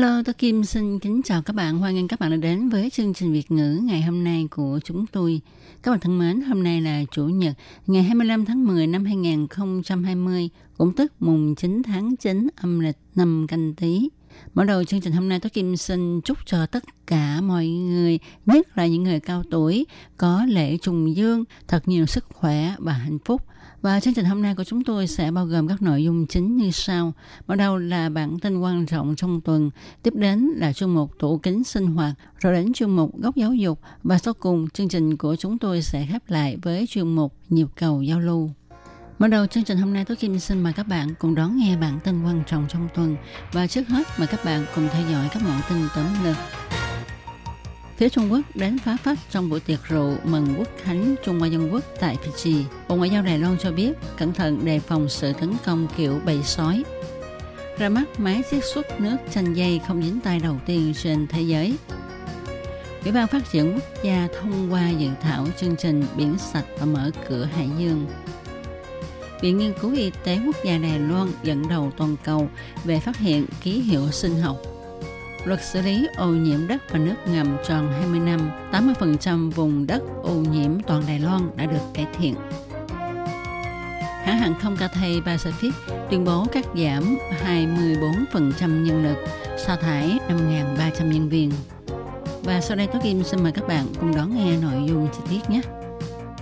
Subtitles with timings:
[0.00, 1.78] Hello, tôi Kim xin kính chào các bạn.
[1.78, 4.80] Hoan nghênh các bạn đã đến với chương trình Việt ngữ ngày hôm nay của
[4.84, 5.40] chúng tôi.
[5.82, 7.54] Các bạn thân mến, hôm nay là Chủ nhật,
[7.86, 13.46] ngày 25 tháng 10 năm 2020, cũng tức mùng 9 tháng 9 âm lịch năm
[13.48, 14.08] canh tí.
[14.54, 18.18] Mở đầu chương trình hôm nay tôi Kim xin chúc cho tất cả mọi người,
[18.46, 19.86] nhất là những người cao tuổi,
[20.16, 23.42] có lễ trùng dương, thật nhiều sức khỏe và hạnh phúc.
[23.82, 26.56] Và chương trình hôm nay của chúng tôi sẽ bao gồm các nội dung chính
[26.56, 27.12] như sau.
[27.46, 29.70] bắt đầu là bản tin quan trọng trong tuần,
[30.02, 33.54] tiếp đến là chương mục tủ kính sinh hoạt, rồi đến chương mục góc giáo
[33.54, 37.34] dục và sau cùng chương trình của chúng tôi sẽ khép lại với chuyên mục
[37.48, 38.50] nhịp cầu giao lưu.
[39.18, 41.76] Mở đầu chương trình hôm nay tôi Kim xin mời các bạn cùng đón nghe
[41.76, 43.16] bản tin quan trọng trong tuần
[43.52, 46.36] và trước hết mời các bạn cùng theo dõi các mẫu tin tóm lược.
[48.00, 51.48] Phía Trung Quốc đến phá phát trong buổi tiệc rượu mừng quốc khánh Trung Hoa
[51.48, 52.62] Dân Quốc tại Fiji.
[52.88, 56.20] Bộ Ngoại giao Đài Loan cho biết, cẩn thận đề phòng sự tấn công kiểu
[56.24, 56.84] bầy sói.
[57.78, 61.42] Ra mắt máy chiết xuất nước chanh dây không dính tay đầu tiên trên thế
[61.42, 61.76] giới.
[63.04, 66.86] Ủy ban Phát triển Quốc gia thông qua dự thảo chương trình biển sạch và
[66.86, 68.06] mở cửa hải dương.
[69.40, 72.48] Viện Nghiên cứu Y tế Quốc gia Đài Loan dẫn đầu toàn cầu
[72.84, 74.56] về phát hiện ký hiệu sinh học
[75.44, 80.02] Luật xử lý ô nhiễm đất và nước ngầm tròn 20 năm, 80% vùng đất
[80.22, 82.34] ô nhiễm toàn Đài Loan đã được cải thiện.
[84.24, 85.70] Hãng hàng không Cathay Pacific
[86.10, 89.16] tuyên bố cắt giảm 24% nhân lực,
[89.58, 91.52] sa thải 5.300 nhân viên.
[92.42, 95.20] Và sau đây Tố Kim xin mời các bạn cùng đón nghe nội dung chi
[95.30, 95.60] tiết nhé.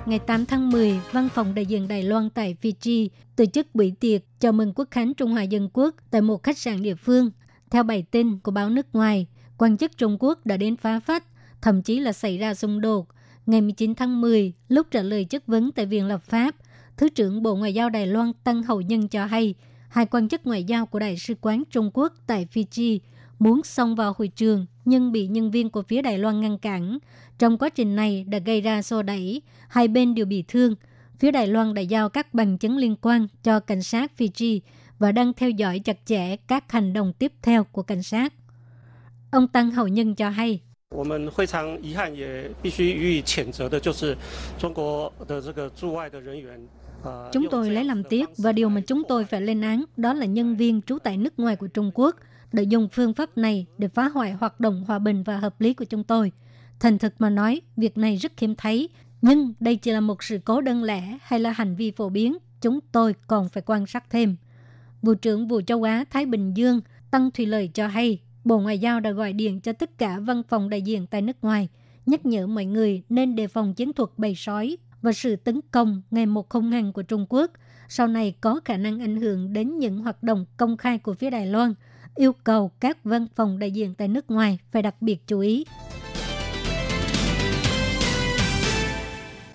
[0.07, 3.93] Ngày 8 tháng 10, Văn phòng đại diện Đài Loan tại Fiji tổ chức buổi
[4.01, 7.31] tiệc chào mừng Quốc khánh Trung Hoa Dân Quốc tại một khách sạn địa phương
[7.71, 9.27] theo bài tin của báo nước ngoài,
[9.59, 11.25] quan chức Trung Quốc đã đến phá phách,
[11.61, 13.09] thậm chí là xảy ra xung đột.
[13.47, 16.55] Ngày 19 tháng 10, lúc trả lời chất vấn tại Viện Lập pháp,
[16.97, 19.55] Thứ trưởng Bộ Ngoại giao Đài Loan Tăng Hậu Nhân cho hay,
[19.89, 22.99] hai quan chức ngoại giao của Đại sứ quán Trung Quốc tại Fiji
[23.39, 26.99] muốn xông vào hội trường nhưng bị nhân viên của phía Đài Loan ngăn cản.
[27.39, 30.75] Trong quá trình này đã gây ra xô đẩy, hai bên đều bị thương.
[31.19, 34.61] Phía Đài Loan đã giao các bằng chứng liên quan cho cảnh sát Fiji
[34.99, 38.33] và đang theo dõi chặt chẽ các hành động tiếp theo của cảnh sát.
[39.31, 40.61] Ông Tăng Hậu Nhân cho hay,
[47.33, 50.27] Chúng tôi lấy làm tiếc và điều mà chúng tôi phải lên án đó là
[50.27, 52.17] nhân viên trú tại nước ngoài của Trung Quốc
[52.53, 55.75] đã dùng phương pháp này để phá hoại hoạt động hòa bình và hợp lý
[55.75, 56.33] của chúng tôi.
[56.81, 58.89] Thành thực mà nói, việc này rất hiếm thấy,
[59.23, 62.37] nhưng đây chỉ là một sự cố đơn lẻ hay là hành vi phổ biến,
[62.61, 64.37] chúng tôi còn phải quan sát thêm.
[65.03, 68.79] Vụ trưởng Vụ Châu Á Thái Bình Dương Tăng Thùy Lợi cho hay, Bộ Ngoại
[68.79, 71.69] giao đã gọi điện cho tất cả văn phòng đại diện tại nước ngoài,
[72.07, 76.03] nhắc nhở mọi người nên đề phòng chiến thuật bầy sói và sự tấn công
[76.11, 77.51] ngày một không ngăn của Trung Quốc,
[77.89, 81.31] sau này có khả năng ảnh hưởng đến những hoạt động công khai của phía
[81.31, 81.75] Đài Loan,
[82.15, 85.65] yêu cầu các văn phòng đại diện tại nước ngoài phải đặc biệt chú ý.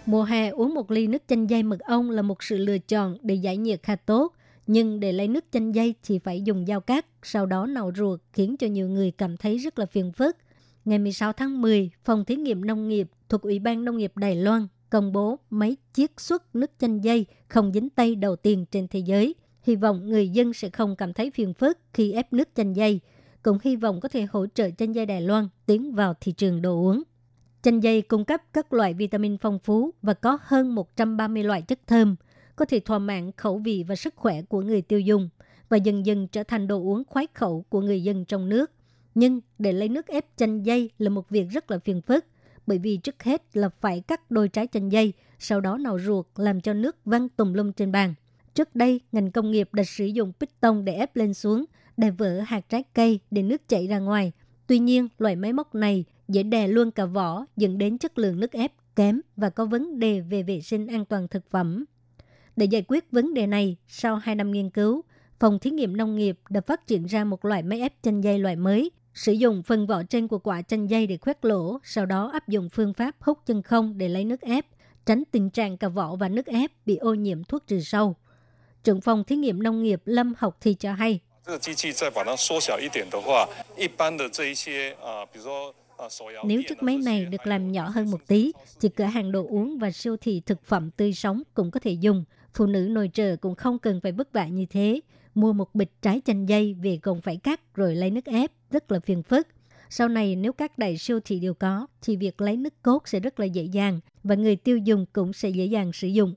[0.05, 3.17] Mùa hè uống một ly nước chanh dây mật ong là một sự lựa chọn
[3.21, 4.33] để giải nhiệt khá tốt.
[4.67, 8.19] Nhưng để lấy nước chanh dây thì phải dùng dao cát sau đó nạo ruột
[8.33, 10.37] khiến cho nhiều người cảm thấy rất là phiền phức.
[10.85, 14.35] Ngày 16 tháng 10, Phòng Thí nghiệm Nông nghiệp thuộc Ủy ban Nông nghiệp Đài
[14.35, 18.87] Loan công bố máy chiết xuất nước chanh dây không dính tay đầu tiên trên
[18.87, 19.35] thế giới.
[19.61, 22.99] Hy vọng người dân sẽ không cảm thấy phiền phức khi ép nước chanh dây.
[23.41, 26.61] Cũng hy vọng có thể hỗ trợ chanh dây Đài Loan tiến vào thị trường
[26.61, 27.03] đồ uống.
[27.61, 31.79] Chanh dây cung cấp các loại vitamin phong phú và có hơn 130 loại chất
[31.87, 32.15] thơm,
[32.55, 35.29] có thể thỏa mãn khẩu vị và sức khỏe của người tiêu dùng
[35.69, 38.71] và dần dần trở thành đồ uống khoái khẩu của người dân trong nước.
[39.15, 42.25] Nhưng để lấy nước ép chanh dây là một việc rất là phiền phức,
[42.67, 46.25] bởi vì trước hết là phải cắt đôi trái chanh dây, sau đó nạo ruột
[46.35, 48.13] làm cho nước văng tùm lum trên bàn.
[48.53, 51.65] Trước đây, ngành công nghiệp đã sử dụng piston để ép lên xuống,
[51.97, 54.31] để vỡ hạt trái cây để nước chảy ra ngoài.
[54.67, 58.39] Tuy nhiên, loại máy móc này dễ đè luôn cả vỏ, dẫn đến chất lượng
[58.39, 61.85] nước ép kém và có vấn đề về vệ sinh an toàn thực phẩm.
[62.55, 65.01] Để giải quyết vấn đề này, sau 2 năm nghiên cứu,
[65.39, 68.39] Phòng Thí nghiệm Nông nghiệp đã phát triển ra một loại máy ép chanh dây
[68.39, 72.05] loại mới, sử dụng phần vỏ trên của quả chanh dây để khoét lỗ, sau
[72.05, 74.65] đó áp dụng phương pháp hút chân không để lấy nước ép,
[75.05, 78.15] tránh tình trạng cả vỏ và nước ép bị ô nhiễm thuốc trừ sâu.
[78.83, 81.19] Trưởng phòng thí nghiệm nông nghiệp Lâm Học Thi cho hay.
[86.45, 88.51] Nếu chiếc máy này được làm nhỏ hơn một tí,
[88.81, 91.91] thì cửa hàng đồ uống và siêu thị thực phẩm tươi sống cũng có thể
[91.91, 92.23] dùng.
[92.53, 94.99] Phụ nữ nội trợ cũng không cần phải vất vả như thế.
[95.35, 98.91] Mua một bịch trái chanh dây về còn phải cắt rồi lấy nước ép, rất
[98.91, 99.47] là phiền phức.
[99.89, 103.19] Sau này nếu các đại siêu thị đều có, thì việc lấy nước cốt sẽ
[103.19, 106.33] rất là dễ dàng và người tiêu dùng cũng sẽ dễ dàng sử dụng.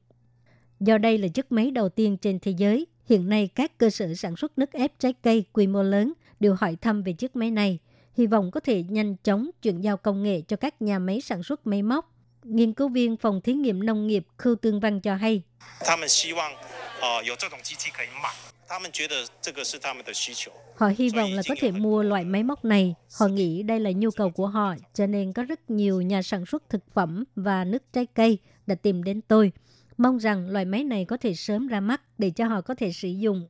[0.80, 4.14] Do đây là chiếc máy đầu tiên trên thế giới, hiện nay các cơ sở
[4.14, 7.50] sản xuất nước ép trái cây quy mô lớn đều hỏi thăm về chiếc máy
[7.50, 7.78] này,
[8.14, 11.42] hy vọng có thể nhanh chóng chuyển giao công nghệ cho các nhà máy sản
[11.42, 12.15] xuất máy móc.
[12.48, 15.42] Nghiên cứu viên phòng thí nghiệm nông nghiệp Khưu Tương Văn cho hay.
[20.76, 22.94] Họ hy vọng là có thể mua loại máy móc này.
[23.18, 26.46] Họ nghĩ đây là nhu cầu của họ, cho nên có rất nhiều nhà sản
[26.46, 29.52] xuất thực phẩm và nước trái cây đã tìm đến tôi.
[29.96, 32.92] Mong rằng loại máy này có thể sớm ra mắt để cho họ có thể
[32.92, 33.48] sử dụng.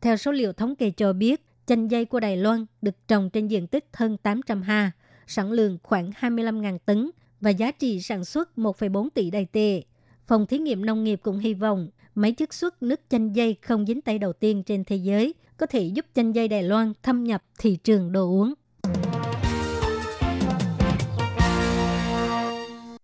[0.00, 3.48] Theo số liệu thống kê cho biết, chanh dây của Đài Loan được trồng trên
[3.48, 4.90] diện tích hơn 800 ha,
[5.26, 7.10] sản lượng khoảng 25.000 tấn
[7.44, 9.82] và giá trị sản xuất 1,4 tỷ đài tệ.
[10.26, 13.86] Phòng thí nghiệm nông nghiệp cũng hy vọng máy chiết xuất nước chanh dây không
[13.86, 17.24] dính tay đầu tiên trên thế giới có thể giúp chanh dây Đài Loan thâm
[17.24, 18.54] nhập thị trường đồ uống.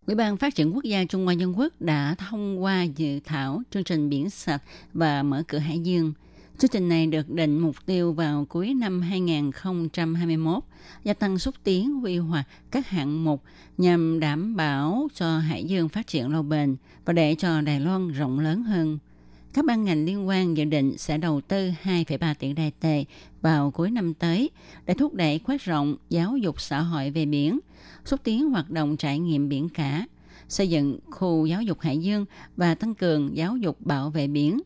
[0.06, 3.62] Ủy ban Phát triển Quốc gia Trung Hoa Dân Quốc đã thông qua dự thảo
[3.70, 6.12] chương trình biển sạch và mở cửa hải dương.
[6.60, 10.62] Chương trình này được định mục tiêu vào cuối năm 2021,
[11.04, 13.42] gia tăng xúc tiến quy hoạch các hạng mục
[13.78, 18.08] nhằm đảm bảo cho hải dương phát triển lâu bền và để cho Đài Loan
[18.08, 18.98] rộng lớn hơn.
[19.52, 23.04] Các ban ngành liên quan dự định sẽ đầu tư 2,3 tỷ đài tệ
[23.42, 24.50] vào cuối năm tới
[24.86, 27.58] để thúc đẩy khoát rộng giáo dục xã hội về biển,
[28.04, 30.06] xúc tiến hoạt động trải nghiệm biển cả,
[30.48, 32.24] xây dựng khu giáo dục hải dương
[32.56, 34.60] và tăng cường giáo dục bảo vệ biển,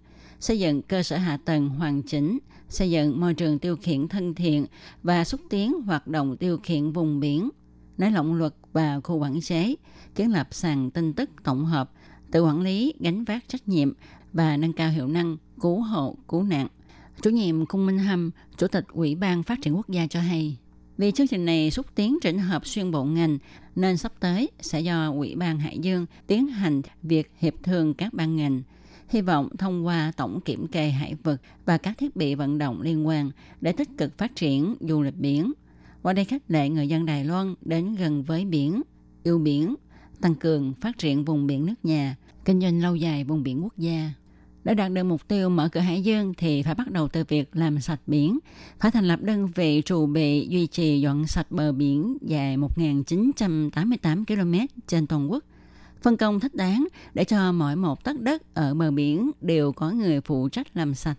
[0.44, 2.38] xây dựng cơ sở hạ tầng hoàn chỉnh,
[2.69, 4.67] xây dựng môi trường tiêu khiển thân thiện
[5.02, 7.50] và xúc tiến hoạt động tiêu khiển vùng biển,
[7.99, 9.75] nới lỏng luật và khu quản chế,
[10.14, 11.91] kiến lập sàn tin tức tổng hợp,
[12.31, 13.93] tự quản lý, gánh vác trách nhiệm
[14.32, 16.69] và nâng cao hiệu năng cứu hộ, cứu nạn.
[17.23, 20.56] Chủ nhiệm Cung Minh Hâm, Chủ tịch Ủy ban Phát triển Quốc gia cho hay,
[20.99, 23.38] vì chương trình này xúc tiến chỉnh hợp xuyên bộ ngành,
[23.76, 28.14] nên sắp tới sẽ do Ủy ban Hải Dương tiến hành việc hiệp thương các
[28.14, 28.62] ban ngành.
[29.14, 32.81] Hy vọng thông qua tổng kiểm kê hải vực và các thiết bị vận động
[32.81, 33.31] liên quan
[33.61, 35.52] để tích cực phát triển du lịch biển.
[36.02, 38.82] Qua đây khích lệ người dân Đài Loan đến gần với biển,
[39.22, 39.75] yêu biển,
[40.20, 43.78] tăng cường phát triển vùng biển nước nhà, kinh doanh lâu dài vùng biển quốc
[43.78, 44.11] gia.
[44.64, 47.56] Để đạt được mục tiêu mở cửa hải dương thì phải bắt đầu từ việc
[47.56, 48.38] làm sạch biển,
[48.81, 54.25] phải thành lập đơn vị trụ bị duy trì dọn sạch bờ biển dài 1.988
[54.25, 55.44] km trên toàn quốc,
[56.04, 59.90] phân công thích đáng để cho mỗi một tấc đất ở bờ biển đều có
[59.90, 61.16] người phụ trách làm sạch.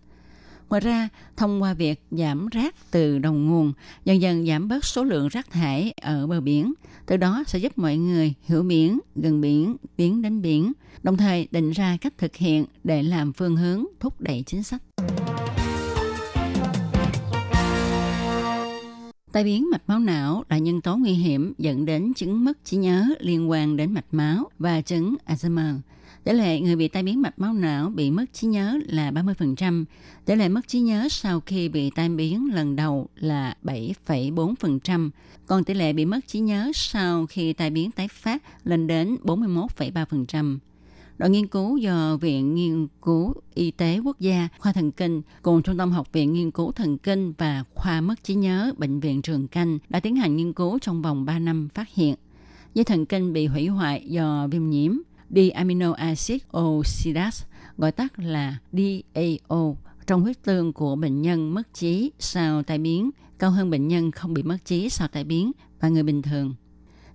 [0.69, 3.73] Ngoài ra, thông qua việc giảm rác từ đầu nguồn,
[4.05, 6.73] dần dần giảm bớt số lượng rác thải ở bờ biển,
[7.05, 10.71] từ đó sẽ giúp mọi người hiểu biển, gần biển, tiến đến biển,
[11.03, 14.81] đồng thời định ra cách thực hiện để làm phương hướng thúc đẩy chính sách.
[19.35, 22.77] Tai biến mạch máu não là nhân tố nguy hiểm dẫn đến chứng mất trí
[22.77, 25.79] nhớ liên quan đến mạch máu và chứng Alzheimer.
[26.23, 29.85] Tỷ lệ người bị tai biến mạch máu não bị mất trí nhớ là 30%.
[30.25, 35.09] Tỷ lệ mất trí nhớ sau khi bị tai biến lần đầu là 7,4%.
[35.45, 39.17] Còn tỷ lệ bị mất trí nhớ sau khi tai biến tái phát lên đến
[39.23, 40.57] 41,3%.
[41.17, 45.61] Đội nghiên cứu do Viện Nghiên cứu Y tế Quốc gia, khoa thần kinh cùng
[45.61, 49.21] Trung tâm Học viện Nghiên cứu thần kinh và khoa mất trí nhớ Bệnh viện
[49.21, 52.15] Trường Canh đã tiến hành nghiên cứu trong vòng 3 năm phát hiện
[52.73, 54.91] dây thần kinh bị hủy hoại do viêm nhiễm
[55.29, 57.45] D-amino acid oxidase,
[57.77, 63.09] gọi tắt là DAO, trong huyết tương của bệnh nhân mất trí sau tai biến
[63.39, 66.55] cao hơn bệnh nhân không bị mất trí sau tai biến và người bình thường.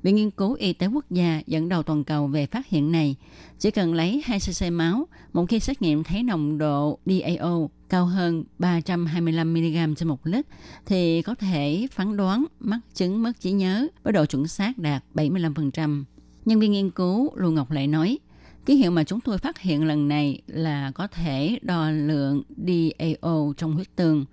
[0.03, 3.17] Viện Nghiên cứu Y tế Quốc gia dẫn đầu toàn cầu về phát hiện này.
[3.59, 8.07] Chỉ cần lấy 2 cc máu, một khi xét nghiệm thấy nồng độ DAO cao
[8.07, 10.47] hơn 325mg trên một lít,
[10.87, 15.05] thì có thể phán đoán mắc chứng mất trí nhớ với độ chuẩn xác đạt
[15.15, 16.05] 75%.
[16.45, 18.19] Nhân viên nghiên cứu Lưu Ngọc Lệ nói,
[18.67, 23.53] ký hiệu mà chúng tôi phát hiện lần này là có thể đo lượng DAO
[23.57, 24.25] trong huyết tương.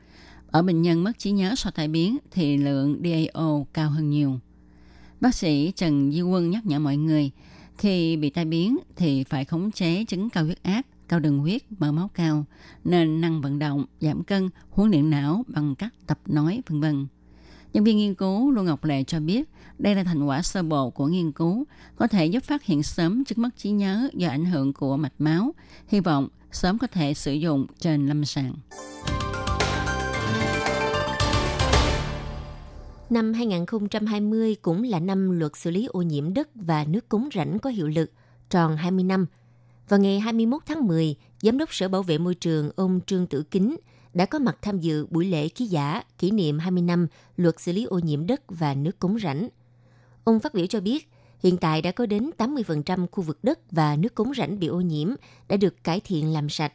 [0.52, 4.40] Ở bệnh nhân mất trí nhớ sau tai biến thì lượng DAO cao hơn nhiều.
[5.22, 7.32] Bác sĩ Trần Di Quân nhắc nhở mọi người,
[7.78, 11.62] khi bị tai biến thì phải khống chế chứng cao huyết áp, cao đường huyết,
[11.80, 12.46] mỡ máu cao,
[12.84, 17.08] nên năng vận động, giảm cân, huấn luyện não bằng cách tập nói, vân vân.
[17.74, 20.90] Nhân viên nghiên cứu Lưu Ngọc Lệ cho biết, đây là thành quả sơ bộ
[20.90, 24.46] của nghiên cứu, có thể giúp phát hiện sớm chứng mất trí nhớ do ảnh
[24.46, 25.54] hưởng của mạch máu.
[25.88, 28.54] Hy vọng sớm có thể sử dụng trên lâm sàng.
[33.10, 37.60] Năm 2020 cũng là năm luật xử lý ô nhiễm đất và nước cống rãnh
[37.60, 38.12] có hiệu lực,
[38.50, 39.26] tròn 20 năm.
[39.90, 43.44] Vào ngày 21 tháng 10, Giám đốc Sở Bảo vệ Môi trường ông Trương Tử
[43.52, 43.76] Kính
[44.14, 47.72] đã có mặt tham dự buổi lễ ký giả kỷ niệm 20 năm luật xử
[47.72, 49.50] lý ô nhiễm đất và nước cống rãnh.
[50.24, 51.10] Ông phát biểu cho biết,
[51.44, 54.82] hiện tại đã có đến 80% khu vực đất và nước cống rãnh bị ô
[54.82, 55.08] nhiễm
[55.48, 56.74] đã được cải thiện làm sạch.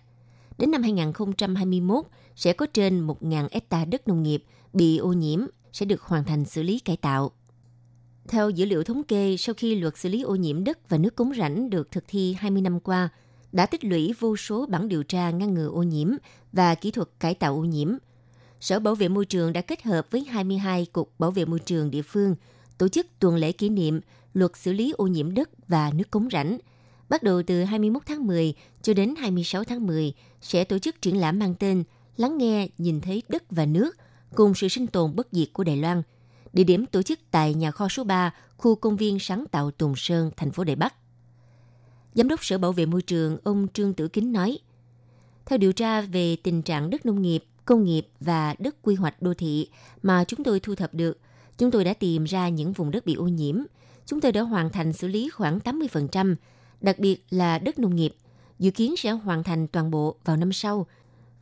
[0.59, 2.05] Đến năm 2021,
[2.37, 6.45] sẽ có trên 1.000 hecta đất nông nghiệp bị ô nhiễm sẽ được hoàn thành
[6.45, 7.33] xử lý cải tạo.
[8.29, 11.17] Theo dữ liệu thống kê, sau khi luật xử lý ô nhiễm đất và nước
[11.17, 13.09] cống rãnh được thực thi 20 năm qua,
[13.53, 16.09] đã tích lũy vô số bản điều tra ngăn ngừa ô nhiễm
[16.53, 17.97] và kỹ thuật cải tạo ô nhiễm.
[18.61, 21.91] Sở Bảo vệ Môi trường đã kết hợp với 22 Cục Bảo vệ Môi trường
[21.91, 22.35] địa phương
[22.79, 24.01] tổ chức tuần lễ kỷ niệm
[24.35, 26.59] luật xử lý ô nhiễm đất và nước cống rãnh.
[27.09, 31.21] Bắt đầu từ 21 tháng 10 cho đến 26 tháng 10 sẽ tổ chức triển
[31.21, 31.85] lãm mang tên
[32.17, 33.97] Lắng nghe, nhìn thấy đất và nước
[34.35, 36.03] cùng sự sinh tồn bất diệt của Đài Loan.
[36.53, 39.95] Địa điểm tổ chức tại nhà kho số 3, khu công viên sáng tạo Tùng
[39.97, 40.95] Sơn, thành phố Đài Bắc.
[42.15, 44.59] Giám đốc Sở Bảo vệ Môi trường ông Trương Tử Kính nói,
[45.47, 49.23] theo điều tra về tình trạng đất nông nghiệp, công nghiệp và đất quy hoạch
[49.23, 49.69] đô thị
[50.03, 51.19] mà chúng tôi thu thập được,
[51.59, 53.57] chúng tôi đã tìm ra những vùng đất bị ô nhiễm.
[54.07, 56.35] Chúng tôi đã hoàn thành xử lý khoảng 80%,
[56.81, 58.15] đặc biệt là đất nông nghiệp,
[58.59, 60.87] dự kiến sẽ hoàn thành toàn bộ vào năm sau.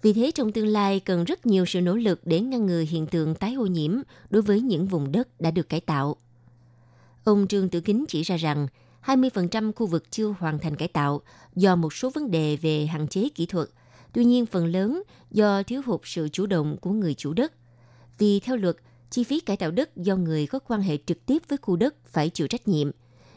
[0.02, 3.07] Vì thế trong tương lai cần rất nhiều sự nỗ lực để ngăn ngừa hiện
[3.07, 3.97] tượng tái ô nhiễm
[4.30, 6.16] đối với những vùng đất đã được cải tạo.
[7.25, 8.66] Ông Trương Tử Kính chỉ ra rằng
[9.04, 11.21] 20% khu vực chưa hoàn thành cải tạo
[11.54, 13.69] do một số vấn đề về hạn chế kỹ thuật,
[14.12, 17.52] tuy nhiên phần lớn do thiếu hụt sự chủ động của người chủ đất.
[18.19, 18.76] Vì theo luật,
[19.11, 21.95] chi phí cải tạo đất do người có quan hệ trực tiếp với khu đất
[22.07, 22.90] phải chịu trách nhiệm,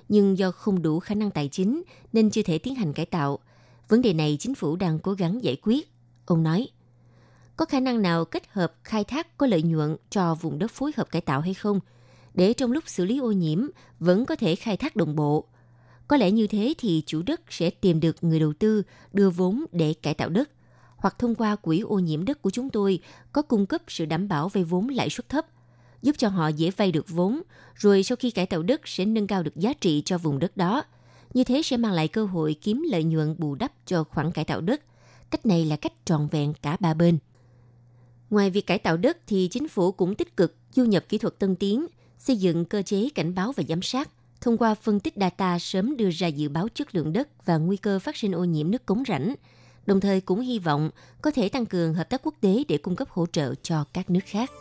[0.10, 3.40] nhưng do không đủ khả năng tài chính nên chưa thể tiến hành cải tạo.
[3.90, 5.93] Vấn đề này chính phủ đang cố gắng giải quyết.
[6.26, 6.68] Ông nói,
[7.56, 10.92] có khả năng nào kết hợp khai thác có lợi nhuận cho vùng đất phối
[10.98, 11.80] hợp cải tạo hay không,
[12.34, 13.68] để trong lúc xử lý ô nhiễm
[14.00, 15.46] vẫn có thể khai thác đồng bộ.
[16.08, 19.66] Có lẽ như thế thì chủ đất sẽ tìm được người đầu tư đưa vốn
[19.72, 20.50] để cải tạo đất,
[20.96, 23.00] hoặc thông qua quỹ ô nhiễm đất của chúng tôi
[23.32, 25.46] có cung cấp sự đảm bảo về vốn lãi suất thấp,
[26.02, 27.42] giúp cho họ dễ vay được vốn,
[27.76, 30.58] rồi sau khi cải tạo đất sẽ nâng cao được giá trị cho vùng đất
[30.58, 30.84] đó.
[31.34, 34.46] Như thế sẽ mang lại cơ hội kiếm lợi nhuận bù đắp cho khoản cải
[34.46, 34.82] tạo đất.
[35.34, 37.18] Cách này là cách trọn vẹn cả ba bên.
[38.30, 41.40] Ngoài việc cải tạo đất thì chính phủ cũng tích cực du nhập kỹ thuật
[41.40, 41.88] tân tiến,
[42.20, 44.10] xây dựng cơ chế cảnh báo và giám sát,
[44.42, 47.78] thông qua phân tích data sớm đưa ra dự báo chất lượng đất và nguy
[47.78, 49.34] cơ phát sinh ô nhiễm nước cống rãnh,
[49.86, 50.90] đồng thời cũng hy vọng
[51.22, 54.10] có thể tăng cường hợp tác quốc tế để cung cấp hỗ trợ cho các
[54.10, 54.52] nước khác.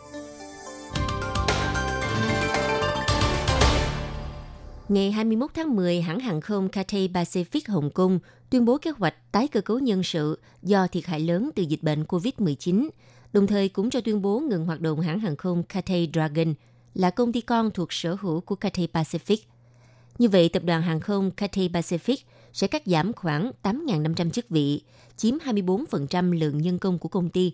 [4.89, 9.31] Ngày 21 tháng 10, hãng hàng không Cathay Pacific Hồng Kông tuyên bố kế hoạch
[9.31, 12.89] tái cơ cấu nhân sự do thiệt hại lớn từ dịch bệnh COVID-19,
[13.33, 16.53] đồng thời cũng cho tuyên bố ngừng hoạt động hãng hàng không Cathay Dragon
[16.93, 19.37] là công ty con thuộc sở hữu của Cathay Pacific.
[20.17, 22.17] Như vậy, tập đoàn hàng không Cathay Pacific
[22.53, 24.81] sẽ cắt giảm khoảng 8.500 chức vị,
[25.17, 27.53] chiếm 24% lượng nhân công của công ty.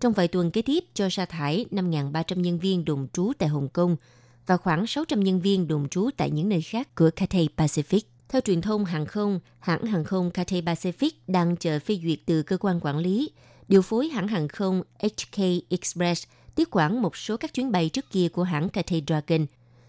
[0.00, 3.68] Trong vài tuần kế tiếp cho sa thải 5.300 nhân viên đồn trú tại Hồng
[3.68, 3.96] Kông
[4.46, 8.00] và khoảng 600 nhân viên đồn trú tại những nơi khác của Cathay Pacific.
[8.28, 12.42] Theo truyền thông hàng không, hãng hàng không Cathay Pacific đang chờ phê duyệt từ
[12.42, 13.30] cơ quan quản lý,
[13.68, 18.10] điều phối hãng hàng không HK Express tiếp quản một số các chuyến bay trước
[18.10, 19.46] kia của hãng Cathay Dragon.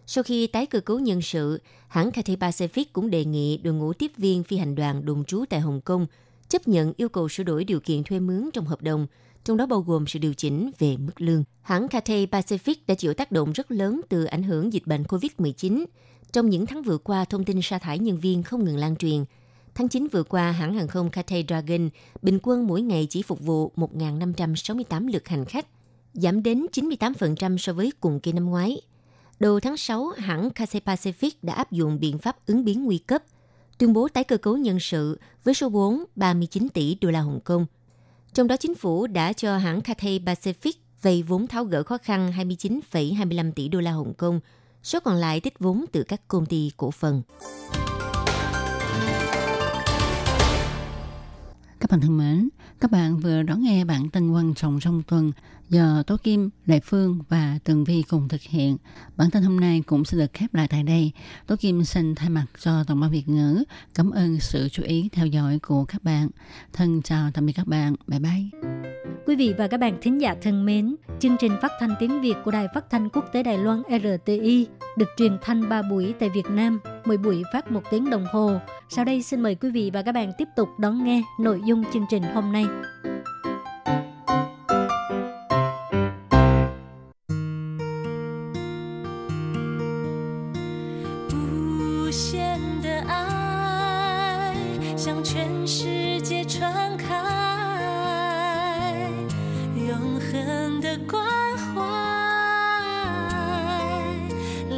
[0.08, 3.94] Sau khi tái cơ cấu nhân sự, hãng Cathay Pacific cũng đề nghị đội ngũ
[3.94, 6.06] tiếp viên phi hành đoàn đồn trú tại Hồng Kông
[6.50, 9.08] chấp nhận yêu cầu sửa đổi điều kiện thuê mướn trong hợp đồng,
[9.46, 11.44] trong đó bao gồm sự điều chỉnh về mức lương.
[11.62, 15.86] Hãng Cathay Pacific đã chịu tác động rất lớn từ ảnh hưởng dịch bệnh COVID-19.
[16.32, 19.26] Trong những tháng vừa qua, thông tin sa thải nhân viên không ngừng lan truyền.
[19.76, 21.90] Tháng 9 vừa qua, hãng hàng không Cathay Dragon
[22.22, 25.66] bình quân mỗi ngày chỉ phục vụ 1.568 lượt hành khách,
[26.14, 28.82] giảm đến 98% so với cùng kỳ năm ngoái.
[29.40, 33.24] Đầu tháng 6, hãng Cathay Pacific đã áp dụng biện pháp ứng biến nguy cấp,
[33.78, 37.40] tuyên bố tái cơ cấu nhân sự với số vốn 39 tỷ đô la Hồng
[37.44, 37.66] Kông.
[38.36, 42.32] Trong đó chính phủ đã cho hãng Cathay Pacific vay vốn tháo gỡ khó khăn
[42.38, 44.40] 29,25 tỷ đô la Hồng Kông,
[44.84, 47.22] số còn lại tích vốn từ các công ty cổ phần.
[51.80, 52.50] Các bạn thân mến,
[52.80, 55.32] các bạn vừa đón nghe bản tin quan trọng trong tuần
[55.76, 58.78] do Tố Kim, Đại Phương và Tường Vi cùng thực hiện.
[59.18, 61.12] Bản tin hôm nay cũng sẽ được khép lại tại đây.
[61.48, 63.64] Tố Kim xin thay mặt cho Tổng ban Việt ngữ
[63.94, 66.30] cảm ơn sự chú ý theo dõi của các bạn.
[66.74, 67.96] Thân chào tạm biệt các bạn.
[68.08, 68.72] Bye bye.
[69.26, 72.36] Quý vị và các bạn thính giả thân mến, chương trình phát thanh tiếng Việt
[72.46, 74.68] của Đài Phát thanh Quốc tế Đài Loan RTI
[74.98, 78.52] được truyền thanh 3 buổi tại Việt Nam, mỗi buổi phát một tiếng đồng hồ.
[78.90, 81.84] Sau đây xin mời quý vị và các bạn tiếp tục đón nghe nội dung
[81.94, 82.66] chương trình hôm nay.
[95.06, 97.14] 向全世界传开，
[99.78, 101.24] 永恒的关
[101.76, 101.84] 怀，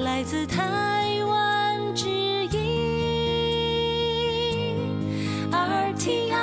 [0.03, 2.10] 来自台湾之
[2.51, 2.60] 音
[5.50, 6.36] RTI。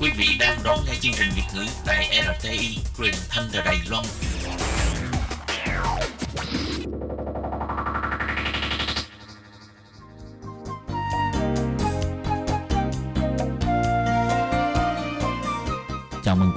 [0.00, 2.08] Quý vị đang đón nghe chương trình Việt ngữ tại
[2.38, 4.04] RTI truyền thanh từ Đài Loan.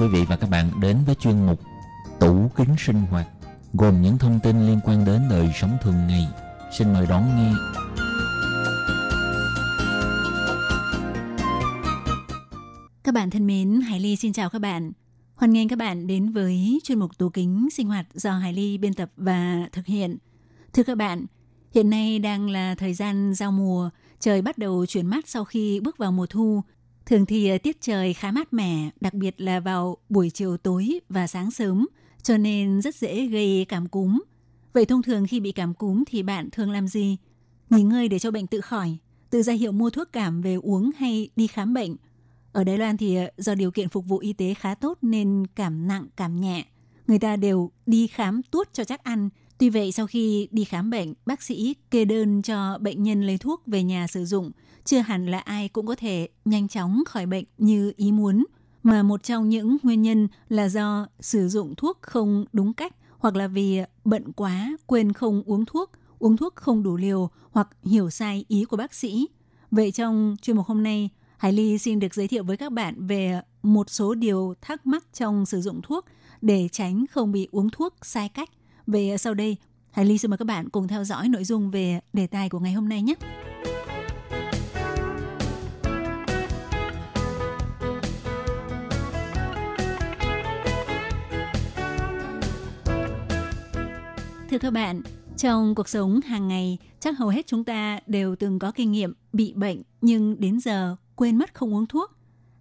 [0.06, 1.60] Quý vị và các bạn đến với chuyên mục
[2.20, 3.28] Tủ kính sinh hoạt
[3.74, 6.28] gồm những thông tin liên quan đến đời sống thường ngày.
[6.78, 7.52] Xin mời đón nghe.
[13.04, 14.92] Các bạn thân mến, Hải Ly xin chào các bạn.
[15.36, 18.78] Hoan nghênh các bạn đến với chuyên mục tủ kính sinh hoạt do Hải Ly
[18.78, 20.18] biên tập và thực hiện.
[20.74, 21.26] Thưa các bạn,
[21.74, 25.80] hiện nay đang là thời gian giao mùa, trời bắt đầu chuyển mát sau khi
[25.80, 26.62] bước vào mùa thu.
[27.06, 31.00] Thường thì ờ, tiết trời khá mát mẻ, đặc biệt là vào buổi chiều tối
[31.10, 31.88] và sáng sớm,
[32.24, 34.22] cho nên rất dễ gây cảm cúm.
[34.74, 37.18] Vậy thông thường khi bị cảm cúm thì bạn thường làm gì?
[37.70, 38.98] Nghỉ ngơi để cho bệnh tự khỏi,
[39.30, 41.96] tự ra hiệu mua thuốc cảm về uống hay đi khám bệnh–
[42.56, 45.48] ở Đài Loan thì ờ, do điều kiện phục vụ y tế khá tốt nên
[45.56, 46.66] cảm nặng, cảm nhẹ.
[47.08, 49.30] Người ta đều đi khám tuốt cho chắc ăn.
[49.58, 53.38] Tuy vậy sau khi đi khám bệnh, bác sĩ kê đơn cho bệnh nhân lấy
[53.38, 54.52] thuốc về nhà sử dụng.
[54.86, 58.46] Chưa hẳn là ai cũng có thể nhanh chóng khỏi bệnh như ý muốn.
[58.84, 63.36] Mà một trong những nguyên nhân là do sử dụng thuốc không đúng cách hoặc
[63.36, 68.10] là vì bận quá quên không uống thuốc, uống thuốc không đủ liều hoặc hiểu
[68.10, 69.28] sai ý của bác sĩ.
[69.72, 73.08] Vậy trong chuyên mục hôm nay, Hải Ly xin được giới thiệu với các bạn
[73.08, 76.06] về một số điều thắc mắc trong sử dụng thuốc
[76.42, 78.50] để tránh không bị uống thuốc sai cách.
[78.88, 79.58] Về sau đây,
[79.92, 82.60] Hải Ly xin mời các bạn cùng theo dõi nội dung về đề tài của
[82.60, 83.16] ngày hôm nay nhé.
[94.56, 95.02] Thưa các bạn,
[95.38, 99.14] trong cuộc sống hàng ngày, chắc hầu hết chúng ta đều từng có kinh nghiệm
[99.34, 102.12] bị bệnh nhưng đến giờ quên mất không uống thuốc.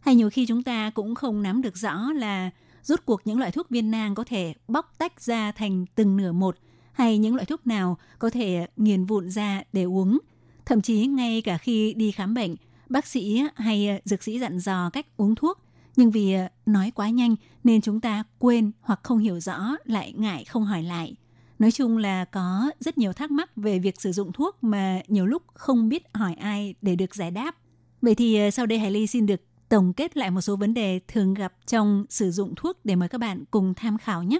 [0.01, 2.51] Hay nhiều khi chúng ta cũng không nắm được rõ là
[2.83, 6.33] rốt cuộc những loại thuốc viên nang có thể bóc tách ra thành từng nửa
[6.33, 6.57] một
[6.93, 10.19] hay những loại thuốc nào có thể nghiền vụn ra để uống.
[10.65, 12.57] Thậm chí ngay cả khi đi khám bệnh,
[12.89, 15.59] bác sĩ hay dược sĩ dặn dò cách uống thuốc,
[15.97, 16.35] nhưng vì
[16.67, 20.83] nói quá nhanh nên chúng ta quên hoặc không hiểu rõ lại ngại không hỏi
[20.83, 21.17] lại.
[21.65, 25.27] Nói chung là có rất nhiều thắc mắc về việc sử dụng thuốc mà nhiều
[25.27, 27.57] lúc không biết hỏi ai để được giải đáp.
[28.03, 30.75] Vậy thì ờ, sau đây Hải Ly xin được tổng kết lại một số vấn
[30.75, 34.39] đề thường gặp trong sử dụng thuốc để mời các bạn cùng tham khảo nhé.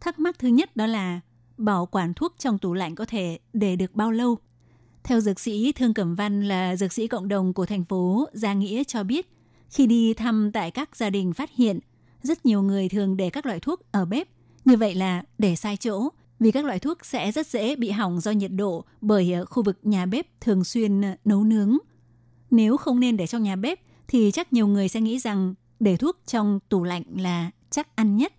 [0.00, 1.20] Thắc mắc thứ nhất đó là
[1.56, 4.38] bảo quản thuốc trong tủ lạnh có thể để được bao lâu?
[5.02, 8.52] Theo dược sĩ Thương Cẩm Văn là dược sĩ cộng đồng của thành phố Gia
[8.52, 9.30] Nghĩa cho biết,
[9.70, 11.78] khi đi thăm tại các gia đình phát hiện,
[12.22, 14.28] rất nhiều người thường để các loại thuốc ở bếp.
[14.64, 16.08] Như vậy là để sai chỗ,
[16.40, 19.62] vì các loại thuốc sẽ rất dễ bị hỏng do nhiệt độ bởi ờ, khu
[19.62, 21.78] vực nhà bếp thường xuyên ờ, nấu nướng
[22.54, 25.96] nếu không nên để trong nhà bếp thì chắc nhiều người sẽ nghĩ rằng để
[25.96, 28.32] thuốc trong tủ lạnh là chắc ăn nhất.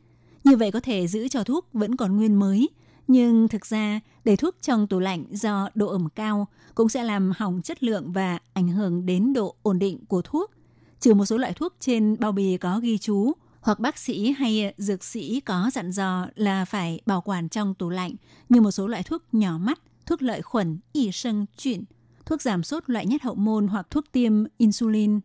[0.44, 2.70] Như vậy có thể giữ cho thuốc vẫn còn nguyên mới.
[3.08, 7.32] Nhưng thực ra để thuốc trong tủ lạnh do độ ẩm cao cũng sẽ làm
[7.38, 10.52] hỏng chất lượng và ảnh hưởng đến độ ổn định của thuốc.
[11.00, 13.32] Trừ một số loại thuốc trên bao bì có ghi chú
[13.66, 17.90] hoặc bác sĩ hay dược sĩ có dặn dò là phải bảo quản trong tủ
[17.90, 18.16] lạnh
[18.50, 21.84] như một số loại thuốc nhỏ mắt, thuốc lợi khuẩn, y sân chuyển,
[22.26, 25.20] thuốc giảm sốt loại nhất hậu môn hoặc thuốc tiêm insulin.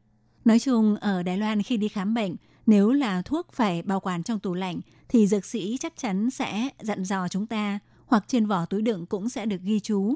[0.45, 4.23] Nói chung, ở Đài Loan khi đi khám bệnh, nếu là thuốc phải bảo quản
[4.23, 8.47] trong tủ lạnh thì dược sĩ chắc chắn sẽ dặn dò chúng ta hoặc trên
[8.47, 10.15] vỏ túi đựng cũng sẽ được ghi chú.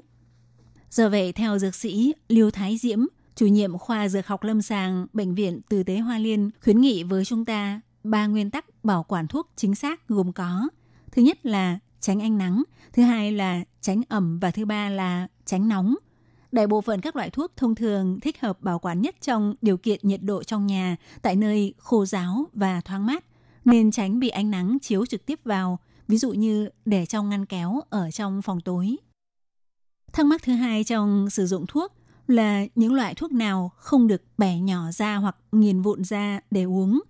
[0.90, 3.04] Giờ vậy, theo dược sĩ Liêu Thái Diễm,
[3.36, 7.02] chủ nhiệm khoa dược học lâm sàng Bệnh viện Từ tế Hoa Liên khuyến nghị
[7.02, 10.68] với chúng ta ba nguyên tắc bảo quản thuốc chính xác gồm có.
[11.12, 12.62] Thứ nhất là tránh ánh nắng,
[12.92, 15.94] thứ hai là tránh ẩm và thứ ba là tránh nóng.
[16.52, 19.76] Đại bộ phận các loại thuốc thông thường thích hợp bảo quản nhất trong điều
[19.76, 23.24] kiện nhiệt độ trong nhà tại nơi khô ráo và thoáng mát,
[23.64, 27.46] nên tránh bị ánh nắng chiếu trực tiếp vào, ví dụ như để trong ngăn
[27.46, 28.96] kéo ở trong phòng tối.
[30.12, 31.92] Thắc mắc thứ hai trong sử dụng thuốc
[32.26, 36.62] là những loại thuốc nào không được bẻ nhỏ ra hoặc nghiền vụn ra để
[36.62, 37.02] uống.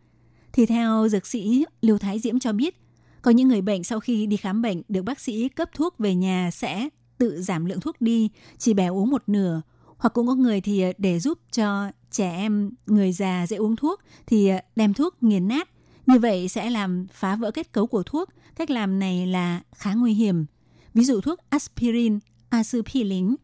[0.55, 2.77] Thì theo dược sĩ Lưu Thái Diễm cho biết,
[3.23, 6.15] có những người bệnh sau khi đi khám bệnh được bác sĩ cấp thuốc về
[6.15, 6.89] nhà sẽ
[7.19, 9.63] tự giảm lượng thuốc đi, chỉ bé uống một nửa.
[9.99, 14.01] Hoặc cũng có người thì để giúp cho trẻ em, người già dễ uống thuốc
[14.27, 15.69] thì đem thuốc nghiền nát.
[16.07, 18.29] Như vậy sẽ làm phá vỡ kết cấu của thuốc.
[18.57, 20.47] Cách làm này là khá nguy hiểm.
[20.95, 23.35] Ví dụ thuốc aspirin, aspirin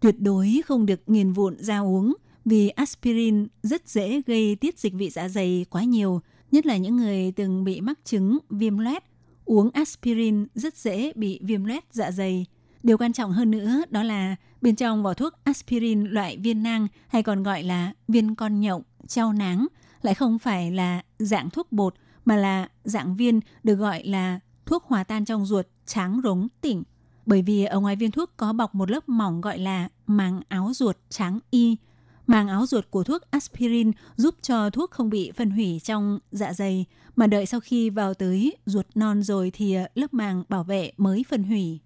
[0.00, 4.94] tuyệt đối không được nghiền vụn ra uống vì aspirin rất dễ gây tiết dịch
[4.94, 9.02] vị dạ dày quá nhiều, nhất là những người từng bị mắc chứng viêm loét.
[9.44, 12.46] Uống aspirin rất dễ bị viêm loét dạ dày.
[12.82, 16.86] Điều quan trọng hơn nữa đó là bên trong vỏ thuốc aspirin loại viên nang
[17.08, 19.66] hay còn gọi là viên con nhộng, trao náng
[20.02, 24.84] lại không phải là dạng thuốc bột mà là dạng viên được gọi là thuốc
[24.84, 26.82] hòa tan trong ruột tráng rống tỉnh.
[27.26, 30.70] Bởi vì ở ngoài viên thuốc có bọc một lớp mỏng gọi là màng áo
[30.74, 31.76] ruột tráng y.
[32.30, 36.52] Màng áo ruột của thuốc aspirin giúp cho thuốc không bị phân hủy trong dạ
[36.52, 36.84] dày,
[37.16, 40.92] mà đợi sau khi vào tới ruột non rồi thì ờ, lớp màng bảo vệ
[40.96, 41.78] mới phân hủy.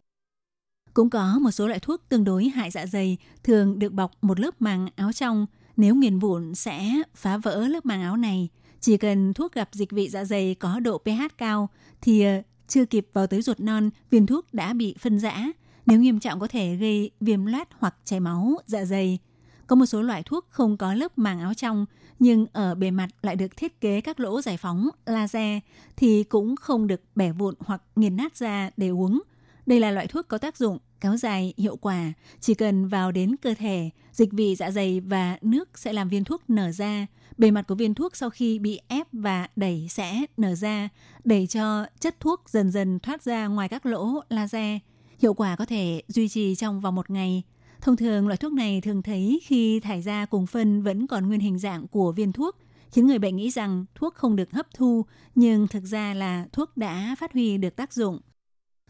[0.95, 4.41] Cũng có một số loại thuốc tương đối hại dạ dày thường được bọc một
[4.41, 5.47] lớp màng áo trong.
[5.77, 8.49] Nếu nghiền vụn sẽ phá vỡ lớp màng áo này.
[8.81, 11.69] Chỉ cần thuốc gặp dịch vị dạ dày có độ pH cao
[12.01, 15.47] thì ờ, chưa kịp vào tới ruột non, viên thuốc đã bị phân rã.
[15.87, 19.19] Nếu nghiêm trọng có thể gây viêm loét hoặc chảy máu dạ dày.
[19.67, 21.87] Có một số loại thuốc không có lớp màng áo trong,
[22.19, 25.59] nhưng ở bề mặt lại được thiết kế các lỗ giải phóng laser
[25.97, 29.23] thì cũng không được bẻ vụn hoặc nghiền nát ra để uống–
[29.67, 33.37] đây là loại thuốc có tác dụng kéo dài hiệu quả, chỉ cần vào đến
[33.37, 37.07] cơ thể, dịch vị dạ dày và nước sẽ làm viên thuốc nở ra.
[37.39, 40.89] Bề mặt của viên thuốc sau khi bị ép và đẩy sẽ nở ra,
[41.25, 44.79] đẩy cho chất thuốc dần dần thoát ra ngoài các lỗ laser.
[45.19, 47.43] Hiệu quả có thể duy trì trong vòng một ngày.
[47.85, 51.41] Thông thường loại thuốc này thường thấy khi thải ra cùng phân vẫn còn nguyên
[51.41, 52.57] hình dạng của viên thuốc,
[52.93, 56.77] khiến người bệnh nghĩ rằng thuốc không được hấp thu, nhưng thực ra là thuốc
[56.77, 58.21] đã phát huy được tác dụng.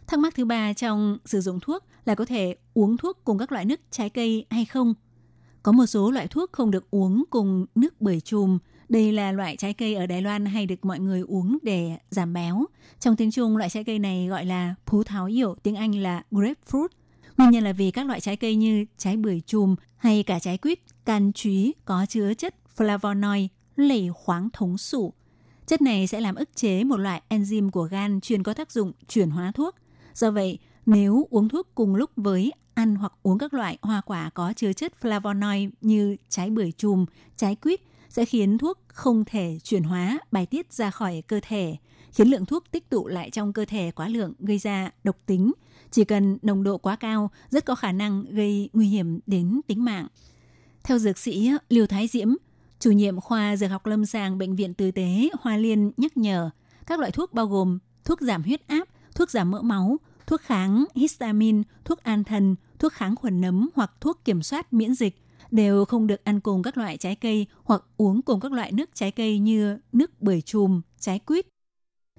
[0.06, 3.52] Thắc mắc thứ ba trong sử dụng thuốc là có thể uống thuốc cùng các
[3.52, 4.94] loại nước trái cây hay không.
[5.62, 8.58] Có một số loại thuốc không được uống cùng nước bưởi chùm.
[8.88, 12.32] Đây là loại trái cây ở Đài Loan hay được mọi người uống để giảm
[12.32, 12.64] béo.
[13.00, 16.22] Trong tiếng Trung, loại trái cây này gọi là phú tháo hiểu, tiếng Anh là
[16.30, 16.88] grapefruit.
[17.36, 20.58] Nguyên nhân là vì các loại trái cây như trái bưởi chùm hay cả trái
[20.58, 25.12] quýt, can chúy có chứa chất flavonoid, lẩy khoáng thống sủ.
[25.66, 28.92] Chất này sẽ làm ức chế một loại enzyme của gan chuyên có tác dụng
[29.08, 29.74] chuyển hóa thuốc.
[30.14, 34.30] Do vậy, nếu uống thuốc cùng lúc với ăn hoặc uống các loại hoa quả
[34.34, 39.58] có chứa chất flavonoid như trái bưởi chùm, trái quýt sẽ khiến thuốc không thể
[39.64, 41.76] chuyển hóa bài tiết ra khỏi cơ thể,
[42.14, 45.52] khiến lượng thuốc tích tụ lại trong cơ thể quá lượng gây ra độc tính.
[45.90, 49.84] Chỉ cần nồng độ quá cao, rất có khả năng gây nguy hiểm đến tính
[49.84, 50.06] mạng.
[50.84, 52.34] Theo dược sĩ Liêu Thái Diễm,
[52.78, 56.50] chủ nhiệm khoa dược học lâm sàng Bệnh viện Tư tế Hoa Liên nhắc nhở,
[56.86, 59.96] các loại thuốc bao gồm thuốc giảm huyết áp, thuốc giảm mỡ máu,
[60.26, 64.94] thuốc kháng histamine, thuốc an thần, thuốc kháng khuẩn nấm hoặc thuốc kiểm soát miễn
[64.94, 65.16] dịch
[65.50, 68.90] đều không được ăn cùng các loại trái cây hoặc uống cùng các loại nước
[68.94, 71.53] trái cây như nước bưởi chùm, trái quýt.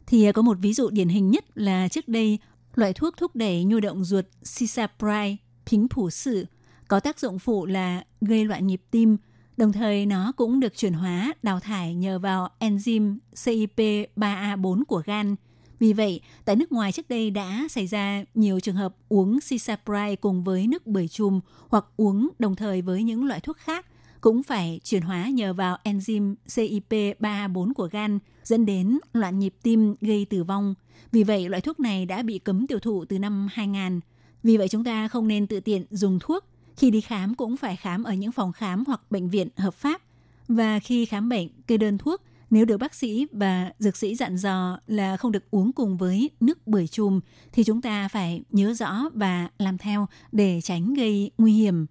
[0.07, 2.39] Thì à, có một ví dụ điển hình nhất là trước đây
[2.75, 4.25] loại thuốc thúc đẩy nhu động ruột
[4.57, 6.45] Cisapride, phính phủ sự,
[6.87, 9.17] có tác dụng phụ là gây loạn nhịp tim,
[9.57, 15.35] đồng thời nó cũng được chuyển hóa đào thải nhờ vào enzyme CYP3A4 của gan–
[15.79, 20.15] vì vậy, tại nước ngoài trước đây đã xảy ra nhiều trường hợp uống Cisapride
[20.15, 21.39] cùng với nước bưởi chùm
[21.69, 23.85] hoặc uống đồng thời với những loại thuốc khác
[24.25, 29.95] cũng phải chuyển hóa nhờ vào enzyme CYP3A4 của gan dẫn đến loạn nhịp tim
[30.01, 30.75] gây tử vong.
[31.11, 33.99] Vì vậy, loại thuốc này đã bị cấm tiêu thụ từ năm 2000.
[34.43, 36.43] Vì vậy, chúng ta không nên tự tiện dùng thuốc.
[36.77, 40.01] Khi đi khám cũng phải khám ở những phòng khám hoặc bệnh viện hợp pháp.
[40.47, 44.37] Và khi khám bệnh, kê đơn thuốc– nếu được bác sĩ và dược sĩ dặn
[44.37, 47.19] dò là không được uống cùng với nước bưởi chùm
[47.51, 51.85] thì chúng ta phải nhớ rõ và làm theo để tránh gây nguy hiểm.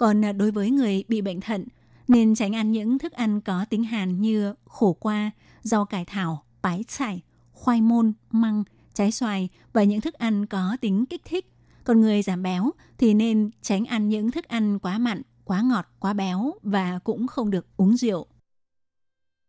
[0.00, 1.64] Còn à, đối với người bị bệnh thận,
[2.08, 5.30] nên tránh ăn những thức ăn có tính hàn như khổ qua,
[5.62, 10.76] rau cải thảo, bái chải, khoai môn, măng, trái xoài và những thức ăn có
[10.80, 11.52] tính kích thích.
[11.84, 15.86] Còn người giảm béo thì nên tránh ăn những thức ăn quá mặn, quá ngọt,
[15.98, 18.26] quá béo và cũng không được uống rượu.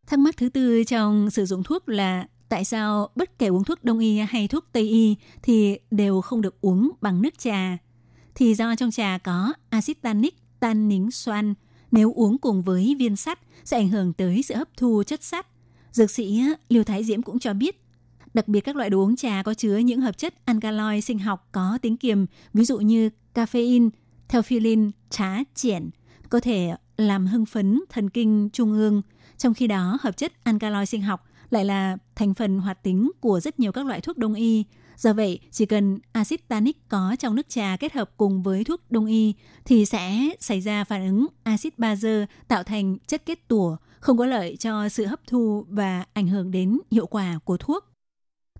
[0.07, 3.83] Thắc mắc thứ tư trong sử dụng thuốc là tại sao bất kể uống thuốc
[3.83, 7.77] đông y hay thuốc tây y thì đều không được uống bằng nước trà?
[8.35, 11.54] Thì do trong trà có axit tannic, tan nính xoan,
[11.91, 15.47] nếu uống cùng với viên sắt sẽ ảnh hưởng tới sự hấp thu chất sắt.
[15.91, 17.82] Dược sĩ Liêu Thái Diễm cũng cho biết,
[18.34, 21.50] đặc biệt các loại đồ uống trà có chứa những hợp chất alkaloid sinh học
[21.52, 23.89] có tính kiềm, ví dụ như caffeine,
[24.28, 25.89] theophylline, trá triển,
[26.30, 29.02] có thể làm hưng phấn thần kinh trung ương,
[29.38, 33.39] trong khi đó, hợp chất alkaloid sinh học lại là thành phần hoạt tính của
[33.39, 34.63] rất nhiều các loại thuốc đông y.
[35.01, 38.91] Do vậy, chỉ cần axit tannic có trong nước trà kết hợp cùng với thuốc
[38.91, 39.33] đông y
[39.65, 44.25] thì sẽ xảy ra phản ứng axit bazơ tạo thành chất kết tủa, không có
[44.25, 47.85] lợi cho sự hấp thu và ảnh hưởng đến hiệu quả của thuốc.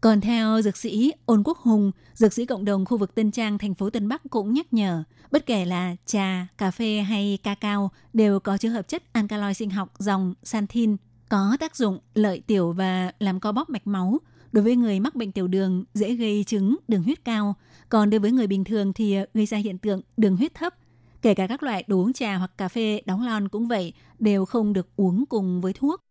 [0.02, 3.58] Còn theo dược sĩ Ôn Quốc Hùng, dược sĩ cộng đồng khu vực Tân Trang,
[3.58, 7.56] thành phố Tân Bắc cũng nhắc nhở, bất kể là trà, cà phê hay ca
[7.56, 10.98] cao đều có chứa hợp chất alkaloid sinh học dòng xanthin,
[11.30, 14.20] có tác dụng lợi tiểu và làm co bóp mạch máu.
[14.52, 17.56] Đối với người mắc bệnh tiểu đường dễ gây chứng đường huyết cao,
[17.90, 20.74] còn đối với người bình thường thì ờ, gây ra hiện tượng đường huyết thấp.
[21.22, 24.46] Kể cả các loại đồ uống trà hoặc cà phê đóng lon cũng vậy, đều
[24.46, 26.02] không được uống cùng với thuốc.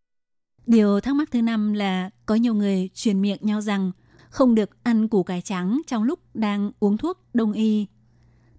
[0.67, 3.93] Điều thắc mắc thứ năm là có nhiều người truyền miệng nhau rằng
[4.31, 7.87] không được ăn củ cải trắng trong lúc đang uống thuốc đông y.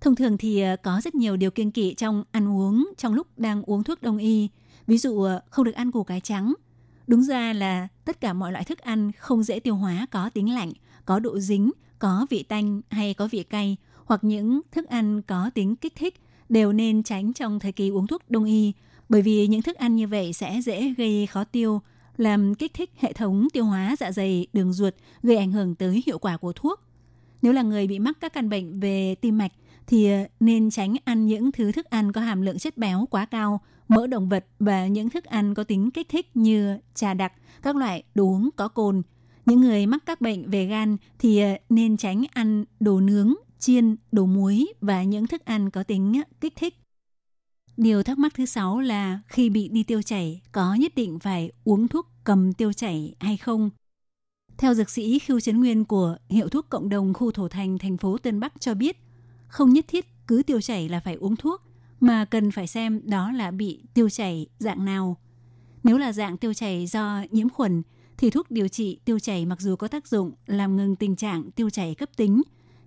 [0.01, 3.27] Thông thường thì ờ, có rất nhiều điều kiêng kỵ trong ăn uống trong lúc
[3.37, 4.49] đang uống thuốc đông y.
[4.87, 6.53] Ví dụ ờ, không được ăn củ cải trắng.
[7.07, 10.53] Đúng ra là tất cả mọi loại thức ăn không dễ tiêu hóa có tính
[10.53, 10.71] lạnh,
[11.05, 15.49] có độ dính, có vị tanh hay có vị cay hoặc những thức ăn có
[15.53, 18.73] tính kích thích đều nên tránh trong thời kỳ uống thuốc đông y
[19.09, 21.81] bởi vì những thức ăn như vậy sẽ dễ gây khó tiêu
[22.17, 26.03] làm kích thích hệ thống tiêu hóa dạ dày, đường ruột, gây ảnh hưởng tới
[26.05, 26.79] hiệu quả của thuốc.
[27.41, 29.51] Nếu là người bị mắc các căn bệnh về tim mạch
[29.91, 33.25] thì ờ, nên tránh ăn những thứ thức ăn có hàm lượng chất béo quá
[33.25, 37.33] cao, mỡ động vật và những thức ăn có tính kích thích như trà đặc,
[37.61, 39.01] các loại đồ uống có cồn.
[39.45, 43.95] Những người mắc các bệnh về gan thì ờ, nên tránh ăn đồ nướng, chiên,
[44.11, 46.75] đồ muối và những thức ăn có tính kích thích.
[47.77, 51.51] Điều thắc mắc thứ sáu là khi bị đi tiêu chảy có nhất định phải
[51.63, 53.69] uống thuốc cầm tiêu chảy hay không?
[54.57, 57.97] Theo dược sĩ Khưu Trấn Nguyên của Hiệu thuốc Cộng đồng khu Thổ Thành, thành
[57.97, 58.97] phố Tân Bắc cho biết,
[59.51, 61.61] không nhất thiết cứ tiêu chảy là phải uống thuốc,
[61.99, 65.17] mà cần phải xem đó là bị tiêu chảy dạng nào.
[65.83, 67.81] Nếu là dạng tiêu chảy do nhiễm khuẩn,
[68.17, 71.51] thì thuốc điều trị tiêu chảy mặc dù có tác dụng làm ngừng tình trạng
[71.51, 72.41] tiêu chảy cấp tính,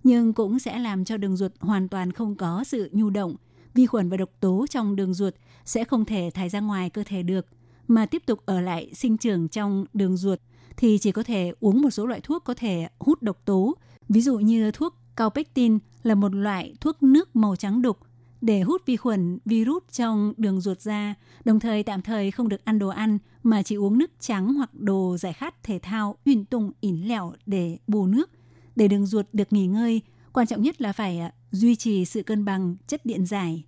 [0.05, 3.37] nhưng cũng sẽ làm cho đường ruột hoàn toàn không có sự nhu động,
[3.74, 7.05] vi khuẩn và độc tố trong đường ruột sẽ không thể thải ra ngoài cơ
[7.07, 7.46] thể được,
[7.88, 10.38] mà tiếp tục ở lại sinh trưởng trong đường ruột
[10.77, 13.74] thì chỉ có thể uống một số loại thuốc có thể hút độc tố,
[14.09, 17.98] ví dụ như thuốc Calpectin là một loại thuốc nước màu trắng đục
[18.40, 22.64] để hút vi khuẩn, virus trong đường ruột ra, đồng thời tạm thời không được
[22.64, 26.44] ăn đồ ăn mà chỉ uống nước trắng hoặc đồ giải khát thể thao, huyền
[26.44, 28.31] tùng, ỉn lẹo để bù nước,
[28.77, 30.00] để đường ruột được nghỉ ngơi.
[30.33, 33.64] Quan trọng nhất là phải à, duy trì sự cân bằng chất điện giải.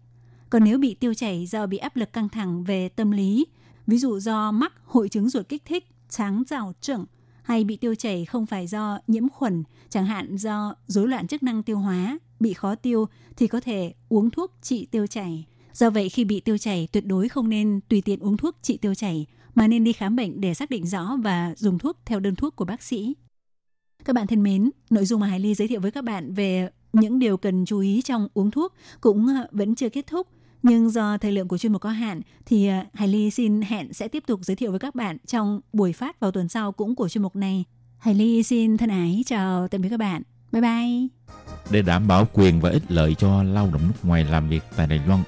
[0.51, 3.47] Còn nếu bị tiêu chảy do bị áp lực căng thẳng về tâm lý,
[3.87, 7.05] ví dụ do mắc hội chứng ruột kích thích, tráng rào trưởng
[7.47, 11.43] hay bị tiêu chảy không phải do nhiễm khuẩn, chẳng hạn do rối loạn chức
[11.43, 15.45] năng tiêu hóa, bị khó tiêu thì có thể uống thuốc trị tiêu chảy.
[15.73, 18.77] Do vậy khi bị tiêu chảy tuyệt đối không nên tùy tiện uống thuốc trị
[18.77, 22.21] tiêu chảy mà nên đi khám bệnh để xác định rõ và dùng thuốc theo
[22.21, 23.15] đơn thuốc của bác sĩ.
[24.05, 26.71] Các bạn thân mến, nội dung mà Hải Ly giới thiệu với các bạn về
[26.93, 30.29] những điều cần chú ý trong uống thuốc cũng ờ, vẫn chưa kết thúc.
[30.69, 33.93] Nhưng do thời lượng của chuyên mục có hạn thì ờ, Hải Ly xin hẹn
[33.93, 36.95] sẽ tiếp tục giới thiệu với các bạn trong buổi phát vào tuần sau cũng
[36.95, 37.65] của chuyên mục này.
[37.99, 40.23] Hải Ly xin thân ái chào tạm biệt các bạn.
[40.53, 41.09] Bye bye.
[41.71, 44.87] Để đảm bảo quyền và ích lợi cho lao động nước ngoài làm việc tại
[44.87, 45.23] Đài Loan,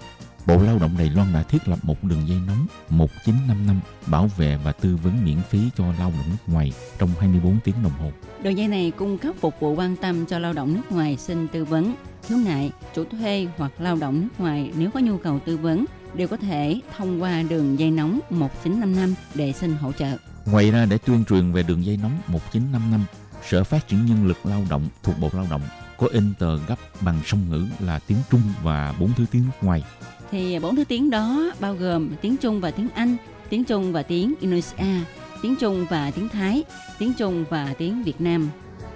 [0.46, 4.58] Bộ Lao động Đài Loan đã thiết lập một đường dây nóng 1955 bảo vệ
[4.64, 8.10] và tư vấn miễn phí cho lao động nước ngoài trong 24 tiếng đồng hồ.
[8.42, 11.48] Đường dây này cung cấp phục vụ quan tâm cho lao động nước ngoài xin
[11.48, 11.94] tư vấn,
[12.28, 15.84] khiếu nại, chủ thuê hoặc lao động nước ngoài nếu có nhu cầu tư vấn
[16.14, 20.16] đều có thể thông qua đường dây nóng 1955 để xin hỗ trợ.
[20.46, 23.04] Ngoài ra để tuyên truyền về đường dây nóng 1955,
[23.48, 25.62] Sở Phát triển Nhân lực Lao động thuộc Bộ Lao động
[25.98, 29.66] có in tờ gấp bằng song ngữ là tiếng Trung và bốn thứ tiếng nước
[29.66, 29.84] ngoài.
[30.30, 33.16] Thì bốn thứ tiếng đó bao gồm tiếng Trung và tiếng Anh,
[33.48, 35.04] tiếng Trung và tiếng Indonesia,
[35.42, 36.64] tiếng Trung và tiếng Thái,
[36.98, 38.50] tiếng Trung và tiếng Việt Nam.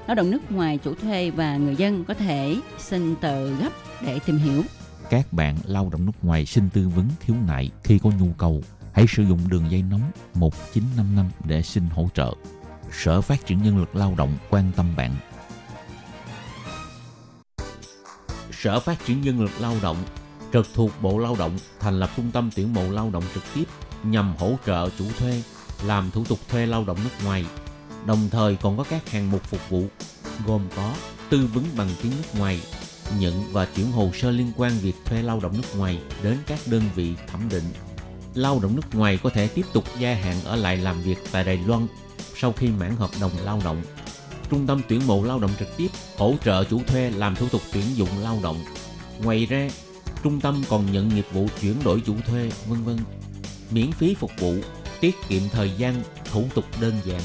[0.06, 4.18] Lao động nước ngoài chủ thuê và người dân có thể xin tờ gấp để
[4.26, 4.62] tìm hiểu.
[5.10, 8.62] Các bạn lao động nước ngoài xin tư vấn khiếu nại khi có nhu cầu,
[8.92, 12.32] hãy sử dụng đường dây nóng 1955 để xin hỗ trợ.
[12.92, 15.14] Sở Phát triển Nhân lực Lao động quan tâm bạn.
[18.52, 19.96] Sở Phát triển Nhân lực Lao động
[20.52, 23.64] trực thuộc Bộ Lao động thành lập trung tâm tuyển mộ lao động trực tiếp
[24.02, 25.42] nhằm hỗ trợ chủ thuê
[25.84, 27.44] làm thủ tục thuê lao động nước ngoài.
[28.06, 29.84] Đồng thời còn có các hàng mục phục vụ
[30.46, 30.94] gồm có
[31.30, 32.60] tư vấn bằng tiếng nước ngoài,
[33.18, 36.58] nhận và chuyển hồ sơ liên quan việc thuê lao động nước ngoài đến các
[36.66, 37.64] đơn vị thẩm định.
[38.34, 41.44] Lao động nước ngoài có thể tiếp tục gia hạn ở lại làm việc tại
[41.44, 41.86] Đài Loan
[42.36, 43.82] sau khi mãn hợp đồng lao động.
[44.50, 47.62] Trung tâm tuyển mộ lao động trực tiếp hỗ trợ chủ thuê làm thủ tục
[47.72, 48.64] tuyển dụng lao động.
[49.22, 49.68] Ngoài ra,
[50.22, 52.98] trung tâm còn nhận nghiệp vụ chuyển đổi chủ thuê, vân vân.
[53.70, 54.54] Miễn phí phục vụ,
[55.00, 57.20] tiết kiệm thời gian, thủ tục đơn giản.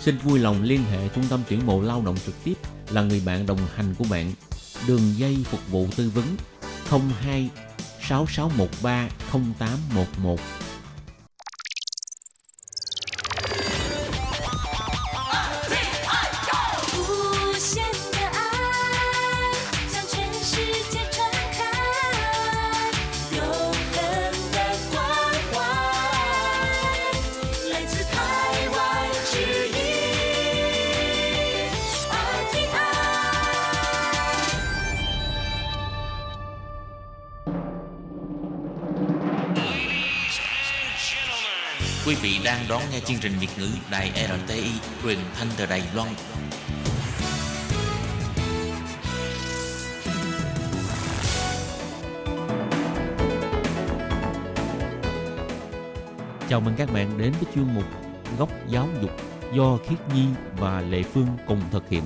[0.00, 2.54] Xin vui lòng liên hệ trung tâm tuyển mộ lao động trực tiếp
[2.90, 4.32] là người bạn đồng hành của bạn.
[4.86, 6.24] Đường dây phục vụ tư vấn
[7.22, 7.50] 02
[8.00, 10.36] 6613 0811
[42.98, 44.70] nghe chương trình Việt ngữ Đài RTI
[45.02, 46.08] truyền thanh từ Đài Loan.
[56.48, 57.84] Chào mừng các bạn đến với chuyên mục
[58.38, 59.10] Góc giáo dục
[59.54, 60.24] do Khiết Nhi
[60.56, 62.02] và Lệ Phương cùng thực hiện.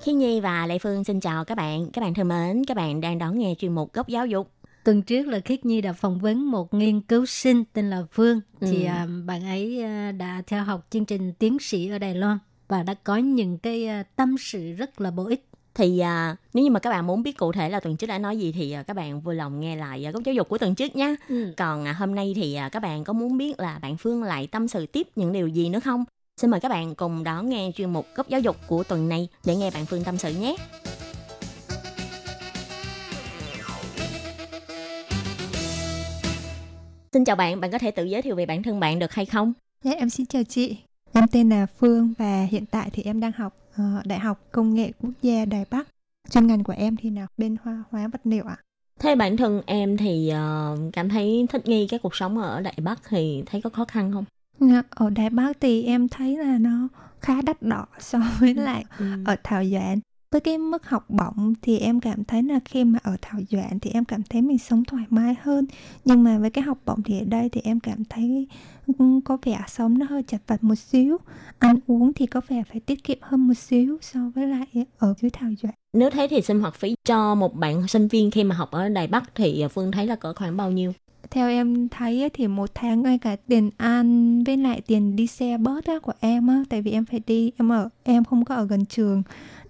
[0.00, 1.90] Khi Nhi và Lệ Phương xin chào các bạn.
[1.92, 4.50] Các bạn thân mến, các bạn đang đón nghe chuyên mục Góc Giáo dục.
[4.84, 8.40] Tuần trước là Khiết Nhi đã phỏng vấn một nghiên cứu sinh tên là Phương.
[8.60, 8.66] Ừ.
[8.70, 12.38] Thì à, bạn ấy à, đã theo học chương trình tiến sĩ ở Đài Loan
[12.68, 15.48] và đã có những cái à, tâm sự rất là bổ ích.
[15.74, 18.18] Thì à, nếu như mà các bạn muốn biết cụ thể là tuần trước đã
[18.18, 20.58] nói gì thì à, các bạn vui lòng nghe lại à, Góc Giáo dục của
[20.58, 21.16] tuần trước nha.
[21.28, 21.52] Ừ.
[21.56, 24.46] Còn à, hôm nay thì à, các bạn có muốn biết là bạn Phương lại
[24.46, 26.04] tâm sự tiếp những điều gì nữa không?
[26.40, 29.28] Xin mời các bạn cùng đón nghe chuyên mục Góc Giáo dục của tuần này
[29.44, 30.56] để nghe bạn Phương tâm sự nhé.
[37.14, 39.26] Xin chào bạn, bạn có thể tự giới thiệu về bản thân bạn được hay
[39.26, 39.52] không?
[39.82, 40.76] Dạ, em xin chào chị.
[41.12, 44.74] Em tên là Phương và hiện tại thì em đang học ờ, Đại học Công
[44.74, 45.88] nghệ Quốc gia Đài Bắc.
[46.30, 48.56] Chuyên ngành của em thì là bên hoa hóa vật liệu ạ.
[49.00, 52.78] Thế bản thân em thì ờ, cảm thấy thích nghi cái cuộc sống ở Đại
[52.82, 54.24] Bắc thì thấy có khó khăn không?
[54.60, 56.88] Dạ, Ở Đài Bắc thì em thấy là nó
[57.20, 59.04] khá đắt đỏ so với lại Ừ.
[59.24, 60.00] ở Thảo Doãn.
[60.34, 63.80] Với cái mức học bổng thì em cảm thấy là khi mà ở Thảo Doãn
[63.80, 65.66] thì em cảm thấy mình sống thoải mái hơn.
[66.04, 68.46] Nhưng mà với cái học bổng thì ở đây thì em cảm thấy
[68.98, 71.18] ừ, có vẻ sống nó hơi chật vật một xíu.
[71.58, 75.14] Ăn uống thì có vẻ phải tiết kiệm hơn một xíu so với lại ở
[75.20, 75.74] dưới Thảo Doãn.
[75.92, 78.88] Nếu thế thì sinh hoạt phí cho một bạn sinh viên khi mà học ở
[78.88, 80.92] Đài Bắc thì Phương thấy là cỡ khoảng bao nhiêu?
[81.30, 85.26] theo em thấy ấy, thì một tháng ngay cả tiền ăn với lại tiền đi
[85.26, 88.54] xe á, của em á tại vì em phải đi em ở em không có
[88.54, 89.22] ở gần trường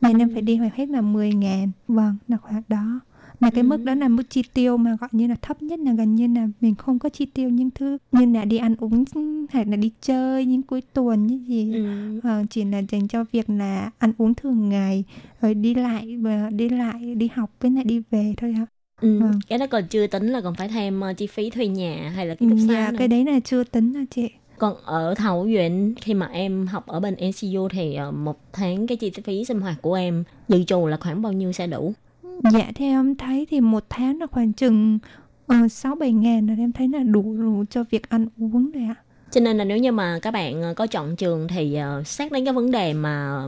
[0.05, 3.01] nên em phải đi hồi hết là 10 ngàn vâng là khoảng đó
[3.41, 5.93] là cái mức đó là mức chi tiêu mà gọi như là thấp nhất là
[5.93, 9.05] gần như là mình không có chi tiêu những thứ như là đi ăn uống
[9.51, 12.21] hay là đi chơi những cuối tuần như gì Ừ.
[12.23, 15.05] Ờ, chỉ là dành cho việc là ăn uống thường ngày
[15.41, 18.67] rồi đi lại và đi lại đi học với lại đi về thôi ạ
[19.01, 19.19] Ừ.
[19.21, 19.41] Vâng.
[19.49, 22.27] Cái đó còn chưa tính là còn phải thêm ờ, chi phí thuê nhà hay
[22.27, 22.97] là ký túc xá dạ, nữa.
[22.99, 26.87] cái đấy là chưa tính là chị Còn ở Thảo Duyện khi mà em học
[26.87, 30.65] ở bên NCU thì ờ, một tháng cái chi phí sinh hoạt của em dự
[30.65, 31.93] trù là khoảng bao nhiêu sẽ đủ?
[32.53, 34.99] Dạ theo em thấy thì một tháng là khoảng chừng
[35.47, 38.83] ờ, sáu bảy ngàn là em thấy là đủ, đủ cho việc ăn uống rồi
[38.85, 38.95] ạ.
[39.31, 42.45] Cho nên là nếu như mà các bạn ờ, có chọn trường thì xét đến
[42.45, 43.43] cái vấn đề mà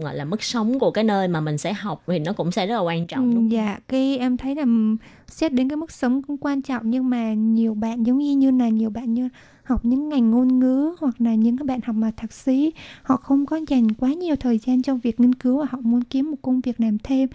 [0.00, 2.66] gọi là mức sống của cái nơi mà mình sẽ học thì nó cũng sẽ
[2.66, 3.52] rất là quan trọng đúng không?
[3.52, 4.96] Dạ cái em thấy là ừm,
[5.26, 8.50] xét đến cái mức sống cũng quan trọng nhưng mà nhiều bạn giống như như
[8.50, 9.28] là nhiều bạn như
[9.64, 12.72] học những ngành ngôn ngữ hoặc là những các bạn học mà thạc sĩ.
[13.02, 16.02] Họ không có dành quá nhiều thời gian cho việc nghiên cứu và họ muốn
[16.04, 17.28] kiếm một công việc làm thêm.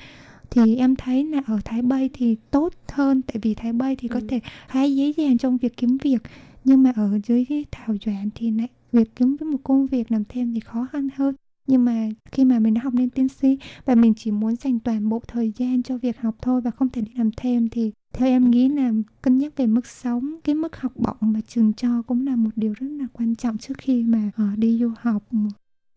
[0.49, 4.07] Thì em thấy là ở Thái Bay thì tốt hơn tại vì Thái Bay thì
[4.07, 4.25] có Ừ.
[4.27, 6.23] thể khá dễ dàng trong việc kiếm việc.
[6.63, 10.11] Nhưng mà ở dưới cái Thảo Doãn thì lại việc kiếm với một công việc
[10.11, 11.35] làm thêm thì khó khăn hơn
[11.67, 14.79] nhưng mà khi mà mình đã học lên tiến sĩ và mình chỉ muốn dành
[14.79, 17.91] toàn bộ thời gian cho việc học thôi và không thể đi làm thêm thì
[18.13, 21.73] theo em nghĩ là cân nhắc về mức sống cái mức học bổng mà trường
[21.73, 24.91] cho cũng là một điều rất là quan trọng trước khi mà uh, đi du
[24.99, 25.23] học.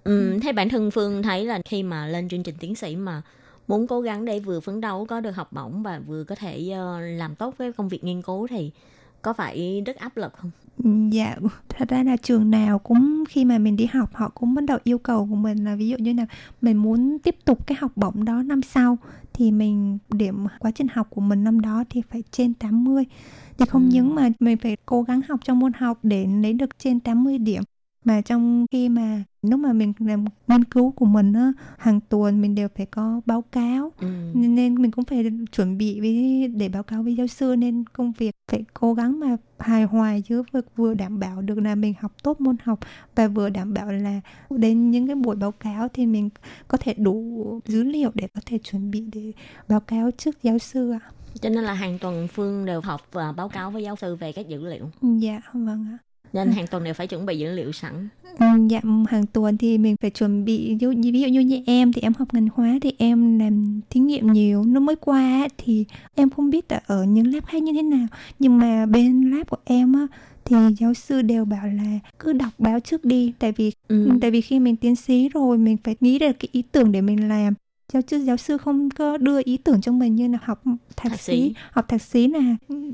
[0.05, 3.23] Ừ, thế bản thân Phương thấy là khi mà lên chương trình tiến sĩ mà
[3.69, 6.73] muốn cố gắng để vừa phấn đấu có được học bổng và vừa có thể
[6.73, 8.71] uh, làm tốt với công việc nghiên cứu thì
[9.23, 10.51] có phải rất áp lực không?
[11.13, 11.37] Dạ,
[11.69, 14.79] thật ra là trường nào cũng khi mà mình đi học họ cũng bắt đầu
[14.85, 16.27] yêu cầu của mình là ví dụ như là
[16.61, 18.99] mình muốn tiếp tục cái học bổng đó năm sau
[19.33, 23.05] thì mình điểm quá trình học của mình năm đó thì phải trên 80
[23.59, 23.89] thì không Ừ.
[23.89, 27.39] những mà mình phải cố gắng học trong môn học để lấy được trên 80
[27.39, 27.63] điểm
[28.05, 32.41] mà trong khi mà lúc mà mình làm nghiên cứu của mình á hàng tuần
[32.41, 34.07] mình đều phải có báo cáo Ừ.
[34.35, 38.13] nên, mình cũng phải chuẩn bị với để báo cáo với giáo sư nên công
[38.13, 41.95] việc phải cố gắng mà hài hòa giữa việc vừa đảm bảo được là mình
[42.01, 42.79] học tốt môn học
[43.15, 44.21] và vừa đảm bảo là
[44.51, 46.29] đến những cái buổi báo cáo thì mình
[46.69, 49.33] có thể đủ dữ liệu để có thể chuẩn bị để
[49.69, 51.01] báo cáo trước giáo sư ạ.
[51.41, 54.33] Cho nên là hàng tuần Phương đều học và báo cáo với giáo sư về
[54.33, 54.91] các dữ liệu.
[55.03, 55.99] Dạ vâng ạ.
[56.33, 58.09] Nên hàng tuần đều phải chuẩn bị dữ liệu sẵn.
[58.39, 61.41] Ừ, Dạ hàng tuần thì mình phải chuẩn bị ví dụ như, ví dụ như
[61.41, 64.65] như em thì em học ngành hóa thì em làm thí nghiệm nhiều.
[64.65, 68.07] Nó mới qua thì em không biết là ở những lab khác như thế nào.
[68.39, 70.07] Nhưng mà bên lab của em á
[70.45, 73.33] thì giáo sư đều bảo là cứ đọc báo trước đi.
[73.39, 74.11] Tại vì Ừ.
[74.21, 77.01] tại vì khi mình tiến sĩ rồi mình phải nghĩ được cái ý tưởng để
[77.01, 77.55] mình làm
[77.93, 80.63] giáo sư giáo sư không có đưa ý tưởng cho mình như là học
[80.97, 81.33] thạc, Thạc sĩ.
[81.33, 81.55] sĩ.
[81.73, 82.41] học thạc sĩ là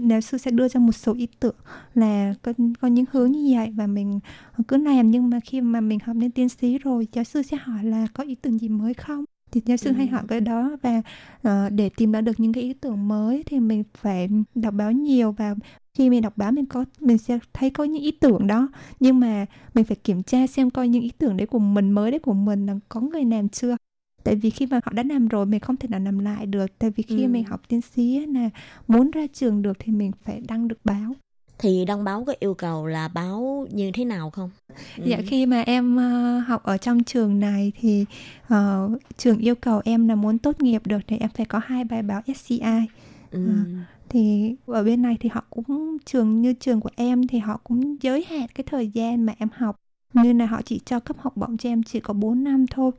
[0.08, 1.54] giáo sư sẽ đưa cho một số ý tưởng
[1.94, 4.20] là có, có những hướng như vậy và mình
[4.68, 7.56] cứ làm nhưng mà khi mà mình học lên tiến sĩ rồi giáo sư sẽ
[7.56, 9.94] hỏi là có ý tưởng gì mới không thì giáo sư Ừ.
[9.96, 11.02] hay hỏi cái đó và
[11.42, 14.92] ờ, để tìm ra được những cái ý tưởng mới thì mình phải đọc báo
[14.92, 15.54] nhiều và
[15.94, 18.68] khi mình đọc báo mình có mình sẽ thấy có những ý tưởng đó
[19.00, 22.10] nhưng mà mình phải kiểm tra xem coi những ý tưởng đấy của mình mới
[22.10, 23.76] đấy của mình là có người làm chưa
[24.26, 26.66] tại vì khi mà họ đã làm rồi mình không thể nào làm lại được
[26.78, 27.28] tại vì khi Ừ.
[27.28, 28.50] mình học tiến sĩ là
[28.88, 31.12] muốn ra trường được thì mình phải đăng được báo
[31.58, 34.50] Thì đăng báo có yêu cầu là báo như thế nào không?
[34.96, 35.04] Ừ.
[35.04, 38.04] Dạ khi mà em ờ, học ở trong trường này thì
[38.48, 41.84] ờ, trường yêu cầu em là muốn tốt nghiệp được thì em phải có hai
[41.84, 42.86] bài báo SCI.
[43.30, 43.38] Ừ.
[44.08, 47.96] Thì ở bên này thì họ cũng trường như trường của em thì họ cũng
[48.02, 49.76] giới hạn cái thời gian mà em học.
[50.14, 52.90] Như là họ chỉ cho cấp học bổng cho em chỉ có 4 năm thôi.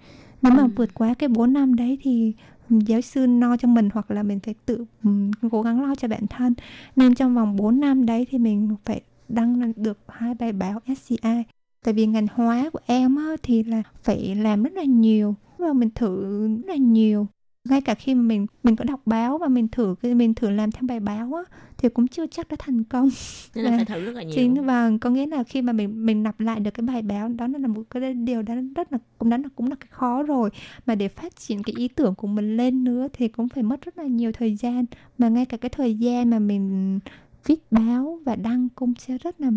[0.42, 0.70] Nếu mà Ừ.
[0.76, 2.34] vượt quá cái 4 năm đấy thì
[2.70, 6.08] giáo sư lo cho mình hoặc là mình phải tự ừm, cố gắng lo cho
[6.08, 6.54] bản thân.
[6.96, 11.44] Nên trong vòng 4 năm đấy thì mình phải đăng được hai bài báo SCI
[11.84, 15.74] tại vì ngành hóa của em á, thì là phải làm rất là nhiều và
[15.74, 17.28] mình thử rất là nhiều
[17.70, 20.72] ngay cả khi mà mình mình có đọc báo và mình thử mình thử làm
[20.72, 21.44] theo bài báo á
[21.78, 23.10] thì cũng chưa chắc đã thành công.
[23.56, 24.34] Nên là phải thử rất là nhiều.
[24.36, 27.30] chính và có nghĩa là khi mà mình mình lặp lại được cái bài báo
[27.30, 30.24] đó là một cái điều đó rất là cũng đó là cũng là cái khó
[30.24, 30.50] rồi.
[30.86, 33.82] Mà để phát triển cái ý tưởng của mình lên nữa thì cũng phải mất
[33.82, 34.86] rất là nhiều thời gian.
[35.18, 37.00] Mà ngay cả cái thời gian mà mình
[37.46, 39.52] viết báo và đăng cũng sẽ rất là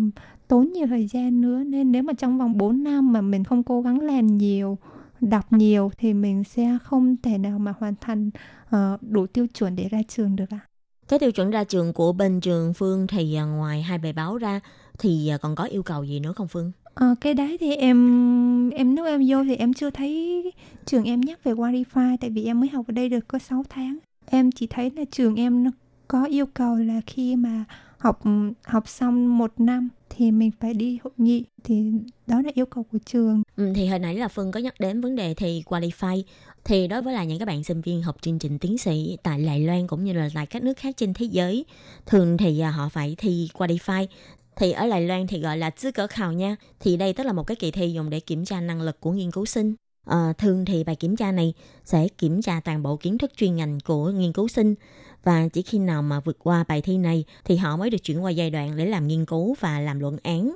[0.47, 1.63] tốn nhiều thời gian nữa.
[1.63, 4.77] Nên nếu mà trong vòng 4 năm mà mình không cố gắng làm nhiều
[5.21, 8.29] đọc nhiều thì mình sẽ không thể nào mà hoàn thành
[8.69, 10.59] ờ, đủ tiêu chuẩn để ra trường được ạ.
[11.07, 14.37] Cái tiêu chuẩn ra trường của bên trường Phương thì à, ngoài hai bài báo
[14.37, 14.59] ra
[14.99, 16.71] thì à, còn có yêu cầu gì nữa không Phương?
[16.93, 20.43] Ờ, cái đấy thì em em lúc em vô thì em chưa thấy
[20.85, 23.63] trường em nhắc về qualify tại vì em mới học ở đây được có 6
[23.69, 23.97] tháng.
[24.25, 25.71] Em chỉ thấy là trường em nó
[26.07, 27.65] có yêu cầu là khi mà
[28.01, 28.31] học ừ,
[28.63, 31.45] học xong một năm thì mình phải đi hội nghị.
[31.63, 31.91] Thì
[32.27, 33.43] đó là yêu cầu của trường.
[33.57, 36.23] Ừ, thì hồi nãy là Phương có nhắc đến vấn đề thì qualify.
[36.63, 39.43] Thì đối với là những các bạn sinh viên học chương trình tiến sĩ tại
[39.45, 41.65] Đài Loan cũng như là tại các nước khác trên thế giới
[42.05, 44.07] thường thì à, họ phải thi qualify.
[44.55, 46.55] Thì ở Đài Loan thì gọi là 资格 khảo nha.
[46.79, 49.11] Thì đây tức là một cái kỳ thi dùng để kiểm tra năng lực của
[49.11, 49.75] nghiên cứu sinh.
[50.05, 51.53] À, thường thì bài kiểm tra này
[51.85, 54.75] sẽ kiểm tra toàn bộ kiến thức chuyên ngành của nghiên cứu sinh
[55.23, 58.23] và chỉ khi nào mà vượt qua bài thi này thì họ mới được chuyển
[58.23, 60.55] qua giai đoạn để làm nghiên cứu và làm luận án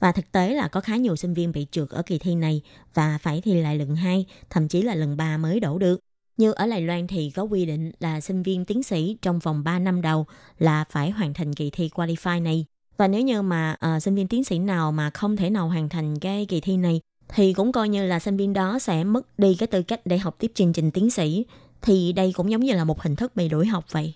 [0.00, 2.62] và thực tế là có khá nhiều sinh viên bị trượt ở kỳ thi này
[2.94, 6.00] và phải thi lại lần 2, thậm chí là lần 3 mới đổ được.
[6.36, 9.64] Như ở Đài Loan thì có quy định là sinh viên tiến sĩ trong vòng
[9.64, 10.26] 3 năm đầu
[10.58, 12.64] là phải hoàn thành kỳ thi qualify này.
[12.96, 15.88] Và nếu như mà uh, sinh viên tiến sĩ nào mà không thể nào hoàn
[15.88, 19.38] thành cái kỳ thi này thì cũng coi như là sinh viên đó sẽ mất
[19.38, 21.44] đi cái tư cách để học tiếp chương trình tiến sĩ.
[21.82, 24.14] Thì đây cũng giống như là một hình thức bị đuổi học vậy.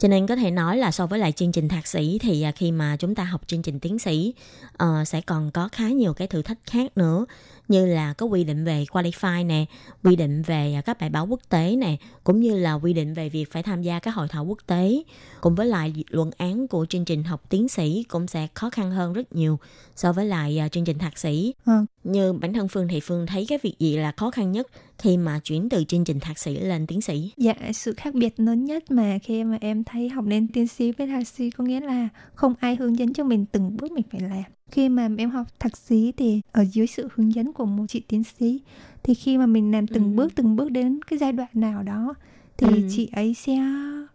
[0.00, 2.52] Cho nên có thể nói là so với lại chương trình thạc sĩ thì à,
[2.52, 4.34] khi mà chúng ta học chương trình tiến sĩ
[4.82, 7.26] uh, sẽ còn có khá nhiều cái thử thách khác nữa
[7.68, 9.64] như là có quy định về qualify nè,
[10.04, 13.14] quy định về à, các bài báo quốc tế nè, cũng như là quy định
[13.14, 15.02] về việc phải tham gia các hội thảo quốc tế.
[15.40, 18.90] Cùng với lại luận án của chương trình học tiến sĩ cũng sẽ khó khăn
[18.90, 19.58] hơn rất nhiều
[19.96, 21.54] so với lại à, chương trình thạc sĩ.
[21.64, 24.66] Ờ, như bản thân Phương thì Phương thấy cái việc gì là khó khăn nhất
[24.98, 27.32] khi mà chuyển từ chương trình thạc sĩ lên tiến sĩ?
[27.36, 30.92] Dạ, sự khác biệt lớn nhất mà khi mà em thấy học lên tiến sĩ
[30.92, 34.04] với thạc sĩ có nghĩa là không ai hướng dẫn cho mình từng bước mình
[34.12, 34.42] phải làm.
[34.70, 38.00] Khi mà em học thạc sĩ thì ở dưới sự hướng dẫn của một chị
[38.08, 38.60] tiến sĩ
[39.02, 40.16] thì khi mà mình làm từng Ừ.
[40.16, 42.14] bước từng bước đến cái giai đoạn nào đó
[42.56, 42.88] thì Ừ.
[42.90, 43.58] chị ấy sẽ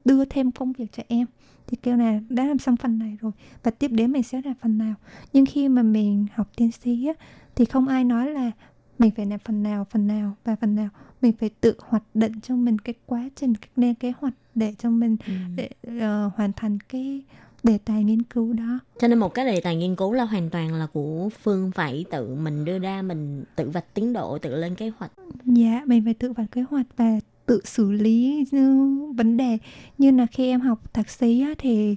[0.06, 1.28] đưa thêm công việc cho em
[1.68, 3.32] thì kêu là đã làm xong phần này rồi
[3.64, 4.94] và tiếp đến mình sẽ làm phần nào
[5.34, 7.14] nhưng khi mà mình học tiến sĩ á,
[7.56, 8.52] thì không ai nói là
[9.00, 10.90] mình phải làm phần nào phần nào và phần nào
[11.22, 14.74] mình phải tự hoạch định cho mình cái quá trình cách lên kế hoạch để
[14.78, 15.34] cho mình Ừ.
[15.56, 15.70] để
[16.02, 17.24] ờ, hoàn thành cái
[17.64, 20.50] đề tài nghiên cứu đó Cho nên một cái đề tài nghiên cứu là hoàn
[20.50, 24.56] toàn là của Phương phải tự mình đưa ra, mình tự vạch tiến độ, tự
[24.56, 25.12] lên kế hoạch.
[25.46, 29.58] dạ mình phải tự vạch kế hoạch và tự xử lý như vấn đề
[29.98, 31.96] như là khi em học thạc sĩ á, thì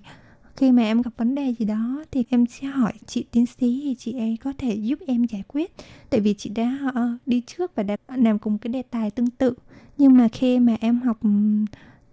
[0.58, 3.80] khi mà em gặp vấn đề gì đó thì em sẽ hỏi chị tiến sĩ
[3.84, 5.72] thì chị ấy có thể giúp em giải quyết.
[6.10, 9.30] Tại vì chị đã ờ, đi trước và đã làm cùng cái đề tài tương
[9.30, 9.54] tự.
[9.98, 11.20] Nhưng mà khi mà em học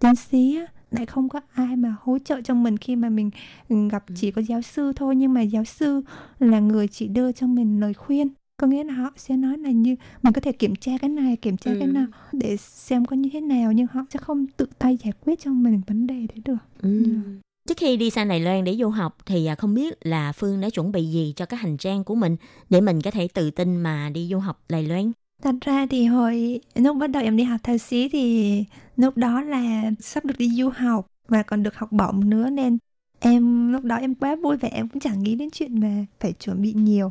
[0.00, 0.58] tiến sĩ
[0.90, 3.30] lại không có ai mà hỗ trợ cho mình khi mà mình
[3.68, 5.16] ừ, gặp chỉ có giáo sư thôi.
[5.16, 6.02] Nhưng mà giáo sư
[6.38, 8.28] là người chỉ đưa cho mình lời khuyên.
[8.56, 11.36] Có nghĩa là họ sẽ nói là như mình có thể kiểm tra cái này
[11.36, 11.92] kiểm tra cái Ừ.
[11.92, 15.40] nào để xem có như thế nào nhưng họ sẽ không tự tay giải quyết
[15.40, 16.56] cho mình vấn đề đấy được.
[16.82, 17.04] Ừ.
[17.66, 20.60] Trước khi đi sang Đài Loan để du học thì à, không biết là Phương
[20.60, 22.36] đã chuẩn bị gì cho cái hành trang của mình
[22.70, 25.12] để mình có thể tự tin mà đi du học Đài Loan.
[25.42, 28.64] Thật ra thì hồi lúc bắt đầu em đi học thạc sĩ thì
[28.96, 32.78] lúc đó là sắp được đi du học và còn được học bổng nữa nên
[33.20, 36.32] em, lúc đó em quá vui vẻ, em cũng chẳng nghĩ đến chuyện mà phải
[36.32, 37.10] chuẩn bị nhiều.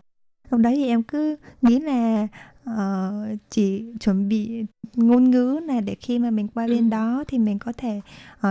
[0.50, 2.28] Lúc đó thì em cứ nghĩ là
[2.70, 6.90] uh, chỉ chuẩn bị ngôn ngữ là để khi mà mình qua bên Ừ.
[6.90, 8.02] đó thì mình có thể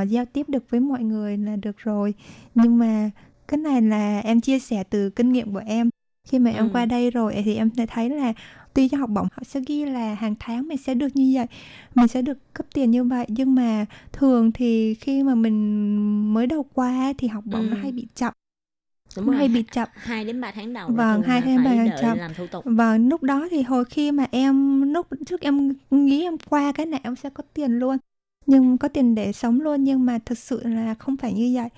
[0.03, 2.15] uh, giao tiếp được với mọi người là được rồi
[2.55, 3.11] nhưng mà
[3.49, 5.91] cái này là em chia sẻ từ kinh nghiệm của em
[6.29, 6.71] khi mà em Ừ.
[6.73, 8.33] qua đây rồi thì em thấy là
[8.75, 11.47] tuy cho học bổng họ sẽ ghi là hàng tháng mình sẽ được như vậy
[11.95, 16.47] mình sẽ được cấp tiền như vậy nhưng mà thường thì khi mà mình mới
[16.47, 17.81] đầu qua thì học bổng nó Ừ.
[17.83, 18.33] hay bị chậm
[19.16, 19.88] Đúng rồi, hay bị chậm.
[19.94, 22.18] 2 đến 3 tháng đầu Vâng, hai đến ba tháng đợi chậm.
[22.18, 22.64] làm thủ tục.
[22.66, 26.86] và lúc đó thì hồi khi mà em lúc trước em nghĩ em qua cái
[26.86, 27.96] này em sẽ có tiền luôn.
[28.46, 31.68] Nhưng có tiền để sống luôn nhưng mà thật sự là không phải như vậy.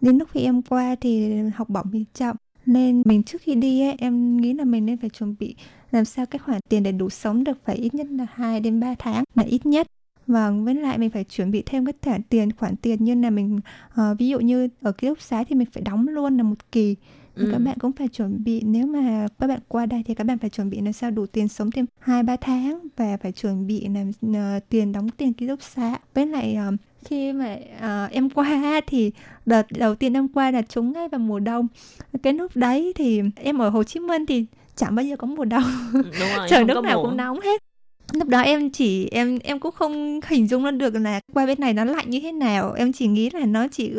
[0.00, 2.36] Đến lúc khi em qua thì học bổng bị chậm.
[2.66, 5.56] Nên mình trước khi đi ấy, em nghĩ là mình nên phải chuẩn bị
[5.90, 8.80] làm sao cái khoản tiền để đủ sống được phải ít nhất là 2 đến
[8.80, 9.86] 3 tháng là ít nhất
[10.26, 13.30] Vâng, với lại mình phải chuẩn bị thêm cái khoản tiền khoản tiền như là
[13.30, 13.60] mình
[13.94, 16.72] ờ, ví dụ như ở ký túc xá thì mình phải đóng luôn là một
[16.72, 16.96] kỳ
[17.36, 17.48] Ừ.
[17.52, 20.38] các bạn cũng phải chuẩn bị nếu mà các bạn qua đây thì các bạn
[20.38, 23.66] phải chuẩn bị làm sao đủ tiền sống thêm 2 3 tháng và phải chuẩn
[23.66, 25.98] bị làm ờ, tiền đóng tiền ký túc xá.
[26.14, 26.72] Với lại ờ,
[27.04, 29.12] khi mà ờ, em qua thì
[29.46, 31.66] đợt đầu tiên em qua là trúng ngay vào mùa đông.
[32.22, 34.46] Cái lúc đấy thì em ở Hồ Chí Minh thì
[34.76, 35.64] chẳng bao giờ có mùa đông.
[35.92, 36.02] Đúng
[36.36, 37.08] rồi, Trời lúc nào mùa.
[37.08, 37.62] cũng nóng hết.
[38.14, 41.60] Lúc đó em chỉ em em cũng không hình dung ra được là qua bên
[41.60, 42.72] này nó lạnh như thế nào.
[42.72, 43.92] Em chỉ nghĩ là nó chỉ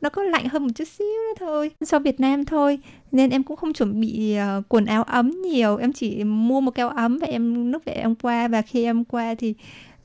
[0.00, 2.78] nó có lạnh hơn một chút xíu nữa thôi so Việt Nam thôi.
[3.12, 5.76] Nên em cũng không chuẩn bị ờ, quần áo ấm nhiều.
[5.76, 8.48] Em chỉ mua một cái áo ấm và em lúc vậy em qua.
[8.48, 9.54] Và khi em qua thì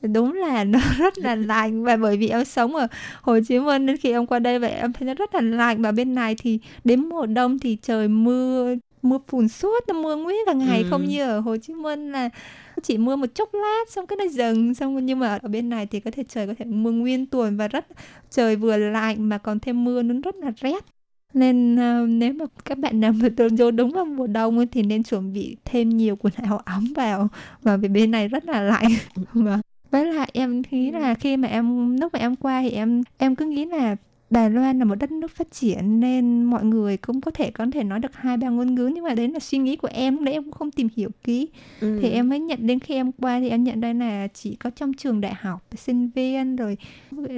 [0.02, 1.84] đúng là nó rất là lạnh.
[1.84, 2.86] Và bởi vì em sống ở
[3.22, 5.82] Hồ Chí Minh nên khi em qua đây vậy em thấy nó rất là lạnh.
[5.82, 10.16] Và bên này thì đến mùa đông thì trời mưa mưa phùn suốt nó mưa
[10.16, 10.82] nguyên cả ngày.
[10.82, 10.86] Ừ.
[10.90, 12.30] không như ở Hồ Chí Minh là
[12.82, 14.74] chỉ mưa một chốc lát xong cái nó dừng.
[14.74, 17.56] Xong nhưng mà ở bên này thì có thể trời có thể mưa nguyên tuần
[17.56, 17.86] và rất
[18.30, 20.84] trời vừa lạnh mà còn thêm mưa nó rất là rét.
[21.34, 24.66] Nên uh, nếu mà các bạn nào mà tương vô đúng vào mùa đông ấy,
[24.66, 27.28] thì nên chuẩn bị thêm nhiều quần áo ấm vào.
[27.62, 28.88] Và vì bên này rất là lạnh.
[29.16, 29.60] Và vâng.
[29.90, 33.36] với lại em nghĩ là khi mà em lúc mà em qua thì em em
[33.36, 33.96] cứ nghĩ là
[34.30, 37.66] Đài Loan là một đất nước phát triển nên mọi người cũng có thể có
[37.72, 40.14] thể nói được hai ba ngôn ngữ nhưng mà đấy là suy nghĩ của em
[40.14, 41.48] lúc đấy em cũng không tìm hiểu kỹ.
[41.80, 41.98] Ừ.
[42.02, 44.70] thì em mới nhận đến khi em qua thì em nhận đây là chỉ có
[44.70, 46.76] trong trường đại học sinh viên rồi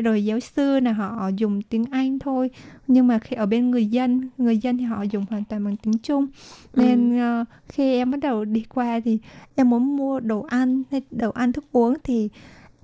[0.03, 2.51] rồi giáo sư là họ dùng tiếng Anh thôi.
[2.87, 5.77] Nhưng mà khi ở bên người dân người dân thì họ dùng hoàn toàn bằng
[5.77, 6.27] tiếng Trung.
[6.75, 9.19] Nên ờ, khi em bắt đầu đi qua thì
[9.55, 12.29] em muốn mua đồ ăn hay đồ ăn thức uống thì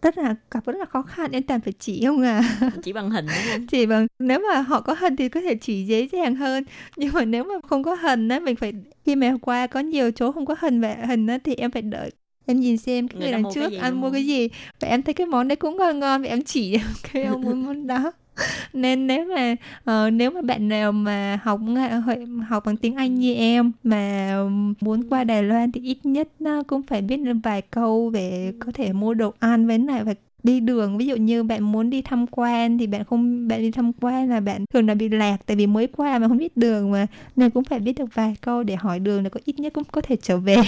[0.05, 2.42] rất là gặp rất là khó khăn em toàn phải chỉ không à?
[2.82, 3.66] Chỉ bằng hình đúng không?
[3.66, 6.64] chỉ bằng nếu mà họ có hình thì có thể chỉ dễ dàng hơn.
[6.96, 8.72] Nhưng mà nếu mà không có hình á mình phải
[9.07, 11.82] khi mà qua có nhiều chỗ không có hình và hình á thì em phải
[11.82, 12.11] đợi.
[12.46, 14.12] Em nhìn xem cái Người người đằng trước ăn mua không?
[14.12, 14.48] cái gì.
[14.80, 16.78] Và em thấy cái món đấy cũng ngon ngon và em chỉ
[17.12, 18.12] cái ông muốn món đó
[18.72, 19.55] nên nếu mà
[19.91, 22.01] uh, nếu mà bạn nào mà học ờ,
[22.49, 24.37] học bằng tiếng Anh như em mà
[24.80, 28.53] muốn qua Đài Loan thì ít nhất nó cũng phải biết được vài câu về
[28.59, 30.99] có thể mua đồ ăn với lại và đi đường.
[30.99, 34.30] Ví dụ như bạn muốn đi tham quan thì bạn không bạn đi tham quan
[34.30, 37.07] là bạn thường là bị lạc tại vì mới qua mà không biết đường mà.
[37.37, 39.85] Nên cũng phải biết được vài câu để hỏi đường để có ít nhất cũng
[39.93, 40.57] có thể trở về.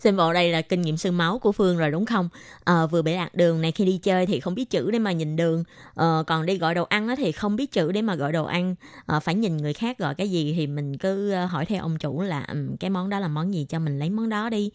[0.00, 2.28] Xem bộ đây là kinh nghiệm sương máu của Phương rồi đúng không?
[2.64, 5.12] À, vừa bị lạc đường này khi đi chơi thì không biết chữ để mà
[5.12, 5.64] nhìn đường.
[5.94, 8.74] À, còn đi gọi đồ ăn thì không biết chữ để mà gọi đồ ăn.
[9.06, 12.22] À, phải nhìn người khác gọi cái gì thì mình cứ hỏi theo ông chủ
[12.22, 12.46] là
[12.80, 14.70] cái món đó là món gì cho mình lấy món đó đi.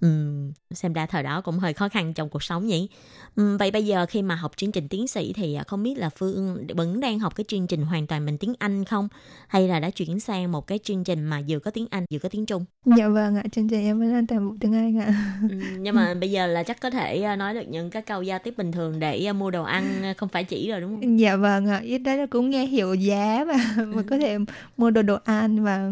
[0.00, 2.88] Ừm, xem ra thời đó cũng hơi khó khăn trong cuộc sống nhỉ.
[3.36, 5.98] Ừm, vậy bây giờ khi mà học chương trình tiến sĩ thì à, không biết
[5.98, 9.08] là Phương vẫn đang học cái chương trình hoàn toàn bằng tiếng Anh không?
[9.48, 12.18] Hay là đã chuyển sang một cái chương trình mà vừa có tiếng Anh vừa
[12.18, 12.64] có tiếng Trung?
[12.84, 15.14] dạ vâng ạ chương trình em vẫn đang toàn bộ tiếng Anh ạ
[15.50, 18.22] Ừ, nhưng mà bây giờ là chắc có thể à, nói được những cái câu
[18.22, 21.18] giao tiếp bình thường để à, mua đồ ăn không phải chỉ rồi đúng không?
[21.18, 24.38] dạ vâng ạ ít là cũng nghe hiểu giá và mà có thể
[24.76, 25.90] mua đồ đồ ăn và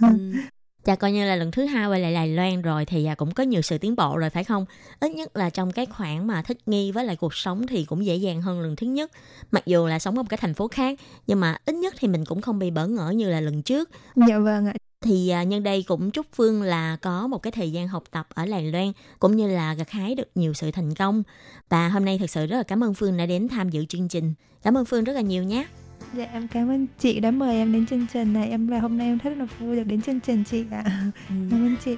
[0.00, 0.08] Ừ.
[0.84, 3.34] Chà coi như là lần thứ hai quay lại Đài Loan rồi thì à, cũng
[3.34, 4.66] có nhiều sự tiến bộ rồi phải không?
[5.00, 8.06] Ít nhất là trong cái khoảng mà thích nghi với lại cuộc sống thì cũng
[8.06, 9.10] dễ dàng hơn lần thứ nhất.
[9.50, 12.08] Mặc dù là sống ở một cái thành phố khác nhưng mà ít nhất thì
[12.08, 13.90] mình cũng không bị bỡ ngỡ như là lần trước.
[14.28, 14.72] dạ vâng ạ
[15.04, 18.26] Thì à, nhân đây cũng chúc Phương là có một cái thời gian học tập
[18.34, 21.22] ở Đài Loan cũng như là gặt hái được nhiều sự thành công.
[21.68, 24.08] Và hôm nay thật sự rất là cảm ơn Phương đã đến tham dự chương
[24.08, 24.34] trình.
[24.62, 25.66] Cảm ơn Phương rất là nhiều nhé.
[26.12, 28.98] Dạ em cảm ơn chị đã mời em đến chương trình này Em và hôm
[28.98, 31.04] nay em rất là vui được đến chương trình chị ạ à.
[31.28, 31.34] ừ.
[31.50, 31.96] Cảm ơn chị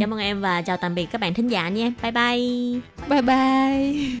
[0.00, 3.22] Cảm ơn em và chào tạm biệt các bạn thính giả nha Bye bye Bye
[3.22, 4.20] bye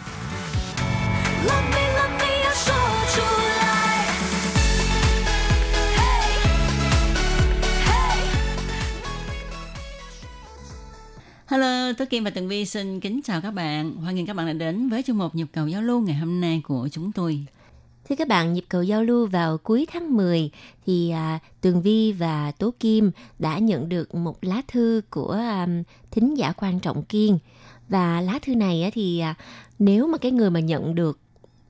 [11.51, 13.95] Hello, Tốt Kim và Tường Vi xin kính chào các bạn.
[13.95, 16.41] Hoan nghênh các bạn đã đến với chương mục nhịp cầu giao lưu ngày hôm
[16.41, 17.45] nay của chúng tôi.
[18.09, 20.51] Thưa các bạn, nhịp cầu giao lưu vào cuối tháng 10
[20.85, 25.67] thì à, Tường Vi và Tố Kim đã nhận được một lá thư của à,
[26.11, 27.39] thính giả quan trọng Kiên.
[27.89, 29.35] Và lá thư này á, thì à,
[29.79, 31.19] nếu mà cái người mà nhận được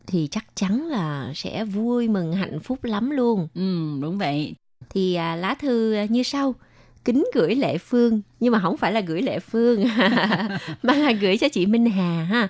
[0.07, 3.47] thì chắc chắn là sẽ vui mừng hạnh phúc lắm luôn.
[3.55, 4.55] Ừ, đúng vậy.
[4.89, 6.55] Thì à, lá thư như sau.
[7.05, 9.85] Kính gửi Lệ Phương, nhưng mà không phải là gửi Lệ Phương,
[10.83, 12.47] mà là gửi cho chị Minh Hà ha.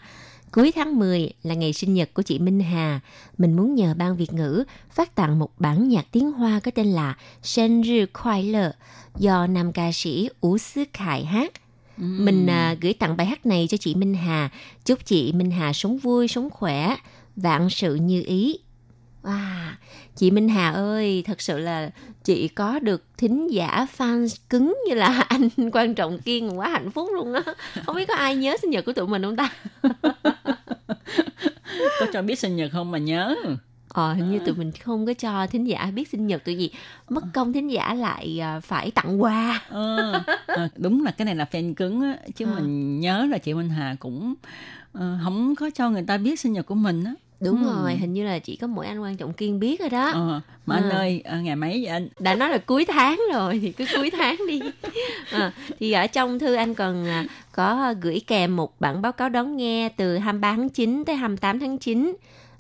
[0.52, 3.00] Cuối tháng 10 là ngày sinh nhật của chị Minh Hà.
[3.38, 6.88] Mình muốn nhờ ban Việt ngữ phát tặng một bản nhạc tiếng Hoa có tên
[6.88, 8.74] là Sinh Rư Khoai Lợ
[9.18, 11.52] do nam ca sĩ Ú Sư Khải hát.
[11.98, 14.50] Mình à, gửi tặng bài hát này cho chị Minh Hà.
[14.86, 16.96] Chúc chị Minh Hà sống vui, sống khỏe,
[17.36, 18.58] vạn sự như ý.
[19.24, 19.72] Wow,
[20.16, 21.90] chị Minh Hà ơi, thật sự là
[22.24, 26.92] chị có được thính giả fans cứng như là anh quan trọng kiên quá hạnh
[26.92, 27.42] phúc luôn á.
[27.86, 29.50] Không biết có ai nhớ sinh nhật của tụi mình không ta?
[32.00, 33.36] Có cho biết sinh nhật không mà nhớ.
[33.90, 36.70] Ờ, hình như tụi mình không có cho thính giả biết sinh nhật tụi gì
[37.10, 39.62] mất công thính giả lại à, phải tặng quà.
[39.70, 40.12] Ờ,
[40.48, 42.18] ờ, đúng là cái này là fan cứng á.
[42.36, 42.52] Chứ Ờ.
[42.60, 44.34] mình nhớ là chị Minh Hà cũng
[44.94, 47.14] ờ, không có cho người ta biết sinh nhật của mình á.
[47.42, 47.70] Đúng Ừ.
[47.72, 50.12] rồi, hình như là chỉ có mỗi anh quan trọng kiên biết rồi đó.
[50.14, 50.96] Ờ, mà anh À.
[50.98, 52.08] ơi, ờ, ngày mấy vậy anh?
[52.20, 54.62] đã nói là cuối tháng rồi thì cứ cuối tháng đi
[55.32, 59.30] à, thì ở trong thư anh còn à, có gửi kèm một bản báo cáo
[59.30, 62.14] đón nghe từ 23 tháng 9 tới 28 tháng 9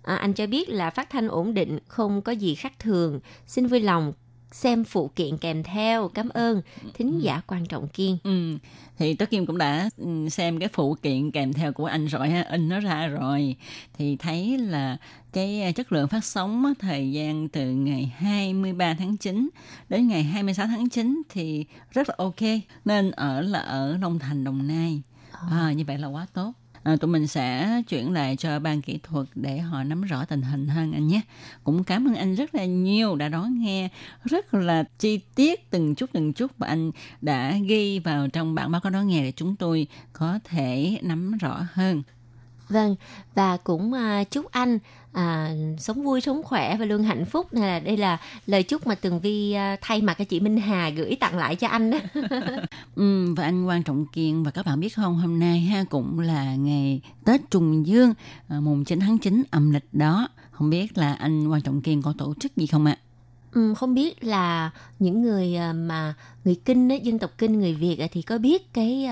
[0.04, 3.68] à, anh cho biết là phát thanh ổn định không có gì khác thường xin
[3.68, 4.14] vui lòng
[4.52, 6.62] xem phụ kiện kèm theo cảm ơn
[6.94, 8.58] thính giả quan trọng kiên Ừ,
[8.98, 12.30] thì Tố Kim cũng đã ừ, xem cái phụ kiện kèm theo của anh rồi
[12.30, 13.56] ha, in nó ra rồi.
[13.98, 14.98] Thì thấy là
[15.34, 19.50] cái à, chất lượng phát sóng thời gian từ ngày 23 tháng 9
[19.90, 22.42] đến ngày 26 tháng 9 thì rất là ok.
[22.86, 25.02] Nên ở là ở Long Thành, Đồng Nai.
[25.52, 26.54] À, như vậy là quá tốt.
[26.84, 30.42] À, tụi mình sẽ chuyển lại cho ban kỹ thuật để họ nắm rõ tình
[30.42, 31.22] hình hơn anh nhé.
[31.64, 33.90] Cũng cảm ơn anh rất là nhiều đã đón nghe
[34.24, 38.72] rất là chi tiết từng chút từng chút và anh đã ghi vào trong bản
[38.72, 42.04] báo cáo đón nghe để chúng tôi có thể nắm rõ hơn.
[42.70, 42.96] Vâng,
[43.36, 44.80] và cũng à, chúc anh
[45.14, 47.54] à, sống vui, sống khỏe và luôn hạnh phúc.
[47.54, 50.58] Này là đây là lời chúc mà Tường Vi à, thay mặt cho chị Minh
[50.58, 51.98] Hà gửi tặng lại cho anh đó.
[52.96, 56.20] Ừ, và anh Quan Trọng Kiên và các bạn biết không, hôm nay ha cũng
[56.20, 58.14] là ngày Tết Trùng Dương,
[58.48, 60.28] à, mùng 9 tháng 9 âm lịch đó.
[60.52, 62.98] Không biết là anh Quan Trọng Kiên có tổ chức gì không ạ?
[63.54, 66.14] Ừ, không biết là những người à, mà
[66.46, 69.08] người Kinh á, dân tộc Kinh người Việt thì có biết cái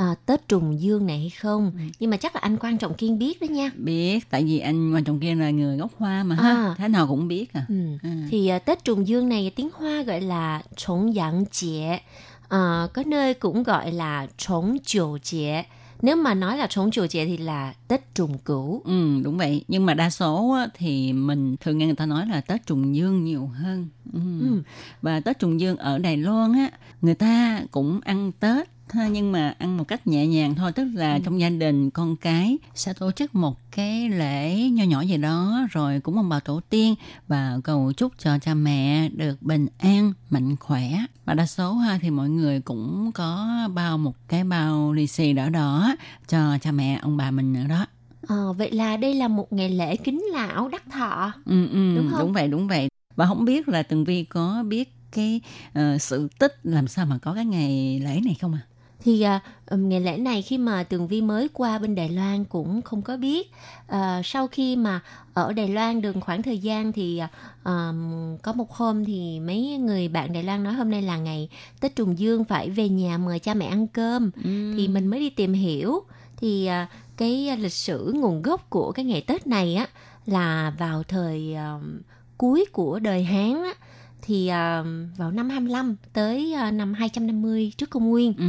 [0.00, 1.72] à, Tết trùng dương này hay không?
[2.00, 3.70] Nhưng mà chắc là anh quan trọng kiên biết đó nha.
[3.76, 6.74] Biết, tại vì anh Quan Trọng Kiên là người gốc Hoa mà ha, À.
[6.78, 7.64] thế nào cũng biết à.
[7.68, 7.74] Ừ.
[8.02, 8.26] À.
[8.30, 12.00] Thì à, Tết trùng dương này tiếng Hoa gọi là Trọng Giảng Chế,
[12.48, 15.64] à, có nơi cũng gọi là Trọng Chiều Chế.
[16.02, 18.82] Nếu mà nói là Trọng Chiều Chế thì là Tết trùng cửu.
[18.84, 19.64] Ừ, đúng vậy.
[19.68, 23.24] Nhưng mà đa số thì mình thường nghe người ta nói là Tết trùng dương
[23.24, 23.88] nhiều hơn.
[24.12, 24.20] Ừ.
[24.40, 24.62] Ừ.
[25.02, 26.70] Và Tết trùng dương ở Đài Loan á,
[27.02, 30.84] người ta cũng ăn Tết ha, nhưng mà ăn một cách nhẹ nhàng thôi tức
[30.94, 31.20] là Ừ.
[31.24, 35.66] trong gia đình con cái sẽ tổ chức một cái lễ nho nhỏ gì đó
[35.70, 36.94] rồi cũng ông bà tổ tiên
[37.28, 40.90] và cầu chúc cho cha mẹ được bình an mạnh khỏe
[41.24, 45.32] và đa số ha thì mọi người cũng có bao một cái bao lì xì
[45.32, 45.94] đỏ đỏ
[46.28, 47.86] cho cha mẹ ông bà mình nữa đó
[48.26, 51.32] Ờ, vậy là đây là một ngày lễ kính lão đắc thọ.
[51.46, 52.18] ừ, ừ, Đúng không?
[52.20, 55.40] đúng vậy đúng vậy và không biết là tường vi có biết cái
[55.72, 58.60] ờ, sự tích làm sao mà có cái ngày lễ này không à
[59.04, 59.24] Thì
[59.66, 63.02] ừm, ngày lễ này khi mà Tường Vi mới qua bên Đài Loan cũng không
[63.02, 63.50] có biết.
[63.86, 65.00] À, sau khi mà
[65.34, 67.20] ở Đài Loan được khoảng thời gian thì
[67.64, 71.48] ừm, có một hôm thì mấy người bạn Đài Loan nói hôm nay là ngày
[71.80, 74.30] Tết Trùng Dương phải về nhà mời cha mẹ ăn cơm.
[74.76, 76.00] Thì mình mới đi tìm hiểu.
[76.36, 76.86] Thì à,
[77.16, 79.86] cái lịch sử nguồn gốc của cái ngày Tết này á
[80.26, 82.00] là vào thời ừm,
[82.38, 83.74] cuối của đời Hán á
[84.22, 84.84] thì à,
[85.16, 88.44] vào năm 25 tới à, năm 250 trước công nguyên ừ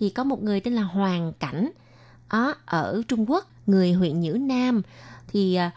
[0.00, 1.70] thì có một người tên là Hoàng Cảnh
[2.28, 4.82] ở ở Trung Quốc, người huyện Nhữ Nam
[5.28, 5.70] thì à,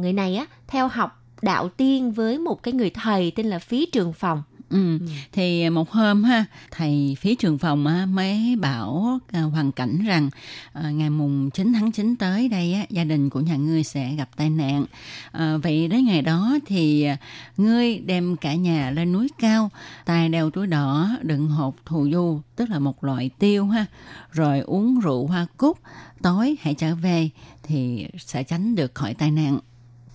[0.00, 3.86] người này á theo học đạo tiên với một cái người thầy tên là Phí
[3.86, 4.42] Trường Phòng.
[4.70, 4.98] Ừ.
[5.32, 10.30] Thì một hôm ha, thầy phía trường phòng á, mới bảo à, hoàn cảnh rằng
[10.72, 14.14] à, ngày mùng 9 tháng 9 tới đây á, gia đình của nhà ngươi sẽ
[14.14, 14.84] gặp tai nạn.
[15.32, 17.08] À, vậy đến ngày đó thì
[17.56, 19.70] ngươi đem cả nhà lên núi cao,
[20.04, 23.86] tay đeo túi đỏ, đựng hộp thù du, tức là một loại tiêu ha,
[24.30, 25.78] rồi uống rượu hoa cúc,
[26.22, 27.30] tối hãy trở về
[27.62, 29.58] thì sẽ tránh được khỏi tai nạn.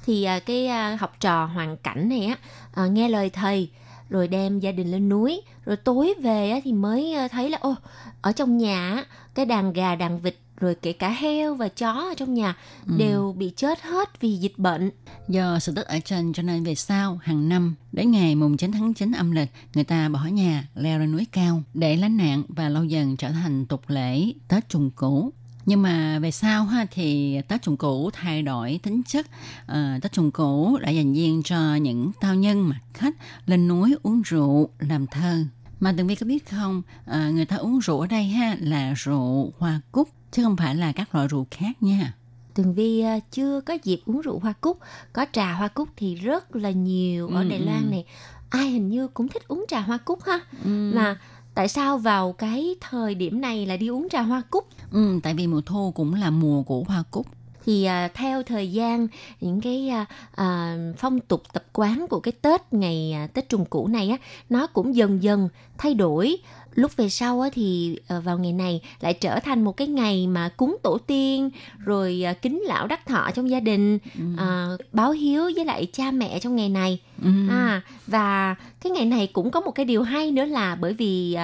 [0.05, 2.37] Thì à, cái à, học trò hoàn cảnh này á,
[2.73, 3.69] à, nghe lời thầy
[4.09, 7.57] rồi đem gia đình lên núi rồi tối về á, thì mới ờ, thấy là
[7.61, 7.75] ô
[8.21, 9.03] ở trong nhà
[9.35, 12.55] cái đàn gà đàn vịt rồi kể cả heo và chó ở trong nhà
[12.87, 12.93] Ừ.
[12.97, 14.91] đều bị chết hết vì dịch bệnh
[15.27, 18.71] Do sự tích ở trên cho nên về sau hàng năm đến ngày mùng 9
[18.71, 22.43] tháng 9 âm lịch người ta bỏ nhà leo lên núi cao để lánh nạn
[22.49, 25.33] và lâu dần trở thành tục lễ Tết trùng cũ.
[25.69, 29.27] Nhưng mà về sau ha thì Tết trùng cũ thay đổi tính chất.
[29.65, 33.15] Ờ, Tết trùng cũ đã dành riêng cho những tao nhân mặt khách
[33.45, 35.43] lên núi uống rượu làm thơ.
[35.79, 38.93] Mà từng biết có biết không, ờ, người ta uống rượu ở đây ha là
[38.93, 42.13] rượu hoa cúc chứ không phải là các loại rượu khác nha.
[42.53, 44.79] Tường Vi ờ, chưa có dịp uống rượu hoa cúc
[45.13, 47.65] có trà hoa cúc thì rất là nhiều ở Ừ, Đài ừ.
[47.65, 48.05] Loan này
[48.49, 50.91] ai hình như cũng thích uống trà hoa cúc ha Ừ.
[50.95, 51.17] mà
[51.55, 55.33] tại sao vào cái thời điểm này là đi uống trà hoa cúc Ừ, tại
[55.33, 57.27] vì mùa thu cũng là mùa của hoa cúc.
[57.65, 59.07] thì à, theo thời gian
[59.41, 63.65] những cái à, à, phong tục tập quán của cái Tết ngày à, Tết trùng
[63.65, 64.17] cũ này á
[64.49, 66.37] nó cũng dần dần thay đổi
[66.75, 70.27] lúc về sau á thì à, vào ngày này lại trở thành một cái ngày
[70.27, 71.49] mà cúng tổ tiên
[71.85, 73.99] rồi à, kính lão đắc thọ trong gia đình
[74.37, 77.29] à, báo hiếu với lại cha mẹ trong ngày này Ừ.
[77.49, 81.37] à và cái ngày này cũng có một cái điều hay nữa là bởi vì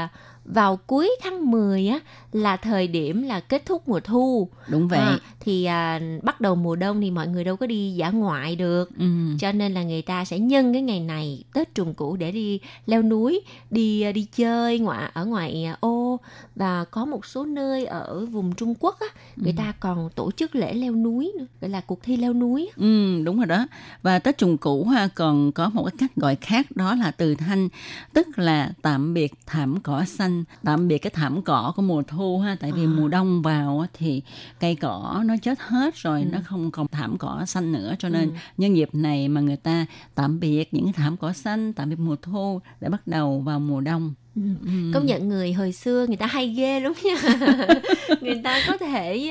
[0.46, 2.00] vào cuối tháng 10 á
[2.36, 5.00] là thời điểm là kết thúc mùa thu Đúng vậy.
[5.00, 8.56] À, thì à, bắt đầu mùa đông thì mọi người đâu có đi dã ngoại
[8.56, 9.06] được Ừ.
[9.40, 12.60] cho nên là người ta sẽ nhân cái ngày này Tết trùng cũ để đi
[12.86, 16.20] leo núi đi à, đi chơi ngoại ở ngoài à, ô
[16.56, 19.56] và có một số nơi ở vùng Trung Quốc á người Ừ.
[19.58, 23.22] ta còn tổ chức lễ leo núi nữa gọi là cuộc thi leo núi Ừ,
[23.24, 23.68] đúng rồi đó.
[24.04, 27.36] Và Tết trùng cũ ha còn có một cái cách gọi khác đó là từ
[27.36, 27.70] thanh,
[28.14, 32.25] tức là tạm biệt thảm cỏ xanh, tạm biệt cái thảm cỏ của mùa thu
[32.40, 32.88] ha, tại vì À.
[32.98, 34.22] mùa đông vào thì
[34.60, 36.28] cây cỏ nó chết hết rồi, Ừ.
[36.32, 38.36] nó không còn thảm cỏ xanh nữa cho nên Ừ.
[38.58, 42.16] nhân dịp này mà người ta tạm biệt những thảm cỏ xanh, tạm biệt mùa
[42.22, 44.14] thu để bắt đầu vào mùa đông.
[44.36, 44.42] Ừ.
[44.66, 44.70] Ừ.
[44.94, 47.16] công nhận người hồi xưa người ta hay ghê lắm nha
[48.22, 49.30] người ta có thể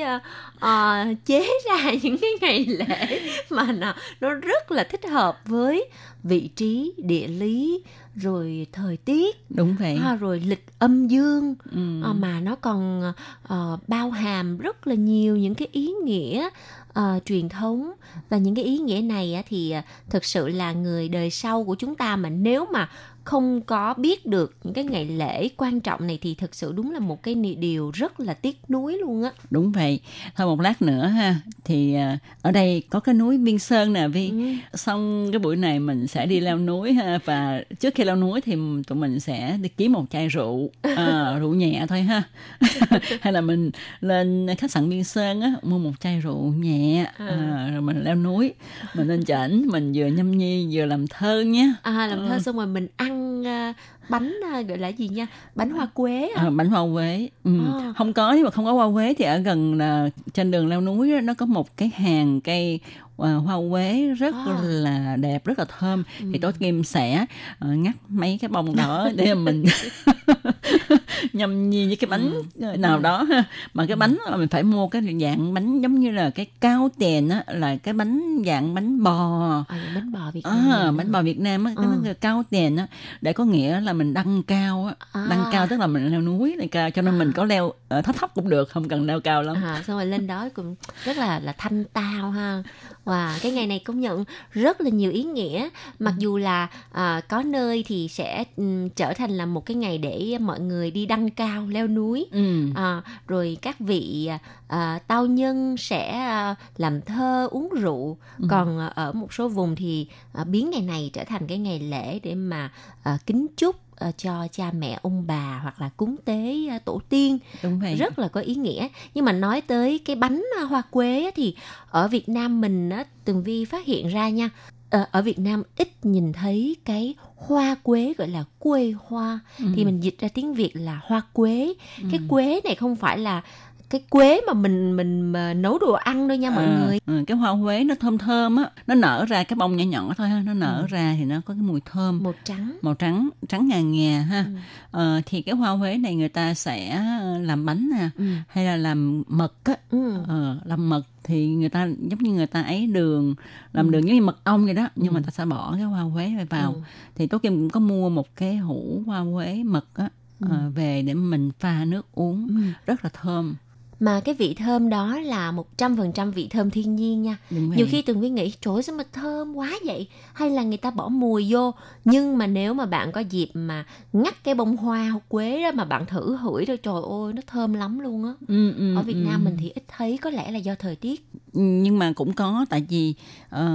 [0.59, 5.89] ờ, chế ra những cái ngày lễ mà nó nó rất là thích hợp với
[6.23, 7.83] vị trí địa lý
[8.15, 9.95] rồi thời tiết Đúng vậy.
[9.95, 12.01] ha, rồi lịch âm dương Ừ.
[12.03, 13.13] Ờ, mà nó còn
[13.43, 16.49] ờ, bao hàm rất là nhiều những cái ý nghĩa
[16.93, 17.91] ờ, truyền thống
[18.29, 21.63] và những cái ý nghĩa này á, thì ờ, thực sự là người đời sau
[21.63, 22.89] của chúng ta mà nếu mà
[23.25, 26.91] không có biết được những cái ngày lễ quan trọng này thì thực sự đúng
[26.91, 29.99] là một cái điều rất là tiếc nuối luôn á Đúng vậy.
[30.35, 34.07] Thôi một lát nữa ha thì à, ở đây có cái núi Biên Sơn nè
[34.07, 34.29] Vi.
[34.29, 34.37] Ừ.
[34.77, 38.41] Xong cái buổi này mình sẽ đi leo núi ha và trước khi leo núi
[38.41, 38.55] thì
[38.87, 42.23] tụi mình sẽ đi kiếm một chai rượu, à, rượu nhẹ thôi ha.
[43.21, 43.71] Hay là mình
[44.01, 48.15] lên khách sạn Biên Sơn á mua một chai rượu nhẹ à, rồi mình leo
[48.15, 48.53] núi,
[48.93, 51.73] mình lên chảnh mình vừa nhâm nhi vừa làm thơ nhé.
[51.81, 52.39] à làm thơ Ừ.
[52.41, 53.14] xong rồi mình ăn
[53.45, 53.73] ờ,
[54.09, 56.43] bánh ờ, gọi là gì nha bánh hoa quế à?
[56.43, 57.51] À, bánh hoa quế ừ.
[57.79, 57.93] À.
[57.97, 60.81] không có nhưng mà không có hoa quế thì ở gần là trên đường leo
[60.81, 62.79] núi á, nó có một cái hàng cây
[63.17, 64.55] à, hoa quế rất À.
[64.61, 66.25] là đẹp rất là thơm Ừ.
[66.33, 67.25] thì tối kim sẽ
[67.59, 69.63] ờ, ngắt mấy cái bông đó để mình
[71.33, 72.77] nhâm nhi với cái bánh Ừ.
[72.77, 73.43] nào đó ha
[73.73, 76.89] mà cái bánh là mình phải mua cái dạng bánh giống như là cái cao
[76.99, 81.11] tiền á là cái bánh dạng bánh bò À, bánh bò Việt Nam À, bánh
[81.11, 82.13] bò Việt Nam á, cái Ừ.
[82.21, 82.87] cao tiền á,
[83.21, 85.25] để có nghĩa là mình đăng cao á, À.
[85.29, 88.01] đăng cao tức là mình leo núi lên cao, cho nên mình có leo ở
[88.01, 89.57] thấp thấp cũng được, không cần leo cao lắm.
[89.63, 92.63] à, xong rồi lên đó cũng rất là là thanh tao ha
[93.05, 95.69] và cái ngày này công nhận rất là nhiều ý nghĩa
[95.99, 99.97] mặc dù là à, có nơi thì sẽ ừm, trở thành là một cái ngày
[99.97, 102.61] để mọi người đi đăng cao leo núi Ừ.
[102.75, 104.29] à, rồi các vị
[104.67, 108.47] à, tao nhân sẽ à, làm thơ uống rượu Ừ.
[108.49, 111.79] còn à, ở một số vùng thì à, biến ngày này trở thành cái ngày
[111.79, 112.71] lễ để mà
[113.03, 113.84] à, kính chúc à,
[114.17, 117.95] cho cha mẹ ông bà hoặc là cúng tế à, tổ tiên Đúng vậy.
[117.95, 121.55] rất là có ý nghĩa nhưng mà nói tới cái bánh à, hoa quế thì
[121.89, 122.89] ở Việt Nam mình
[123.25, 124.49] Tường Vi phát hiện ra nha
[124.89, 129.65] ờ, ở Việt Nam ít nhìn thấy cái hoa quế gọi là quê hoa Ừ.
[129.75, 132.25] thì mình dịch ra tiếng Việt là hoa quế cái Ừ.
[132.29, 133.41] quế này không phải là
[133.89, 137.23] cái quế mà mình mình mà nấu đồ ăn thôi nha mọi À, người ừ,
[137.27, 140.29] cái hoa quế nó thơm thơm á nó nở ra cái bông nhỏ nhỏ thôi
[140.29, 140.87] ha nó nở Ừ.
[140.89, 144.45] ra thì nó có cái mùi thơm màu trắng màu trắng trắng ngà ngà ha
[144.47, 144.51] Ừ.
[144.91, 147.01] ờ, thì cái hoa quế này người ta sẽ
[147.41, 148.25] làm bánh nè ừ.
[148.47, 150.13] hay là làm mật á Ừ.
[150.27, 153.35] ờ, làm mật thì người ta giống như người ta ấy đường
[153.73, 153.91] làm Ừ.
[153.91, 155.15] đường giống như mật ong vậy đó nhưng Ừ.
[155.15, 156.79] mà ta sẽ bỏ cái hoa quế này vào Ừ.
[157.15, 160.09] thì tố kim cũng có mua một cái hũ hoa quế mật á
[160.39, 160.47] Ừ.
[160.51, 162.55] ờ, về để mình pha nước uống Ừ.
[162.85, 163.55] rất là thơm
[163.99, 167.37] mà cái vị thơm đó là 100% vị thơm thiên nhiên nha.
[167.49, 170.07] Nhiều khi tường vi nghĩ trời sao mà thơm quá vậy?
[170.33, 171.73] Hay là người ta bỏ mùi vô?
[172.05, 175.85] Nhưng mà nếu mà bạn có dịp mà ngắt cái bông hoa quế đó mà
[175.85, 178.33] bạn thử hửi rồi trời ơi nó thơm lắm luôn á.
[178.47, 179.19] Ừ, ừ, ở Việt ừ.
[179.19, 181.25] Nam mình thì ít thấy có lẽ là do thời tiết.
[181.53, 183.13] Ừ, nhưng mà cũng có tại vì
[183.49, 183.65] ờ,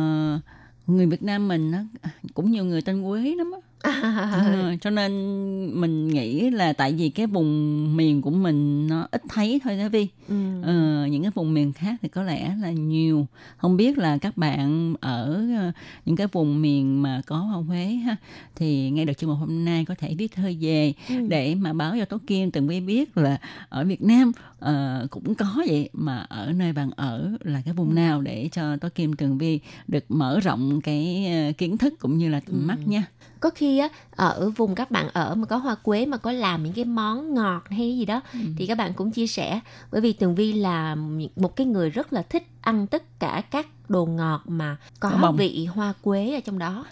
[0.87, 1.85] người Việt Nam mình á,
[2.35, 3.70] cũng nhiều người tên Quế lắm á
[4.81, 5.11] Cho nên
[5.81, 9.89] mình nghĩ là tại vì cái vùng miền của mình nó ít thấy thôi đó
[9.89, 10.35] Vi ừ.
[10.63, 13.27] Ờ, những cái vùng miền khác thì có lẽ là nhiều
[13.57, 15.73] không biết là các bạn ở ờ,
[16.05, 18.17] những cái vùng miền mà có hoa Huế ha
[18.57, 21.15] thì ngay được chương mục hôm nay có thể viết thơ về Ừ.
[21.29, 25.35] để mà báo cho Tố Kim từng biết biết là ở Việt Nam ờ, cũng
[25.35, 27.77] có vậy mà ở nơi bạn ở là cái Ừ.
[27.77, 31.27] vùng nào để cho Tố Kim Tường Vi được mở rộng cái
[31.59, 32.91] kiến thức cũng như là tầm mắt Ừ.
[32.91, 33.05] nha.
[33.41, 36.63] có khi á ở vùng các bạn ở mà có hoa quế mà có làm
[36.65, 38.39] những cái món ngọt hay gì đó Ừ.
[38.59, 39.61] thì các bạn cũng chia sẻ
[39.93, 40.95] bởi vì tường vi là
[41.37, 45.37] một cái người rất là thích ăn tất cả các đồ ngọt mà có bông.
[45.37, 46.85] vị hoa quế ở trong đó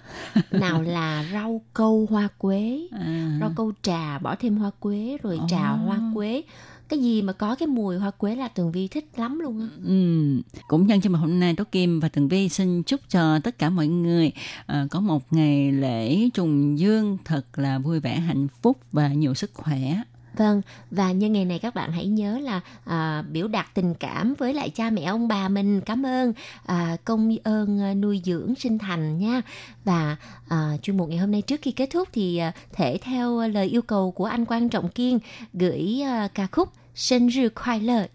[0.50, 3.36] nào là rau câu hoa quế À.
[3.40, 5.76] rau câu trà bỏ thêm hoa quế rồi trà Ồ.
[5.76, 6.42] hoa quế
[6.88, 9.68] cái gì mà có cái mùi hoa quế là tường vi thích lắm luôn á
[9.84, 10.42] Ừ.
[10.68, 13.58] Cũng nhân cho mà hôm nay Tố Kim và Tường Vi xin chúc cho tất
[13.58, 14.32] cả mọi người
[14.62, 19.34] uh, có một ngày lễ trùng dương thật là vui vẻ hạnh phúc và nhiều
[19.34, 20.02] sức khỏe.
[20.38, 24.34] Vâng, và như ngày này các bạn hãy nhớ là à, biểu đạt tình cảm
[24.38, 25.80] với lại cha mẹ ông bà mình.
[25.80, 26.32] Cảm ơn
[26.66, 29.42] à, công ơn à, nuôi dưỡng sinh thành nha.
[29.84, 30.16] Và
[30.48, 33.66] à, chuyên mục ngày hôm nay trước khi kết thúc thì à, thể theo lời
[33.66, 35.18] yêu cầu của anh Quang Trọng Kiên
[35.52, 37.48] gửi à, ca khúc Sinh Rư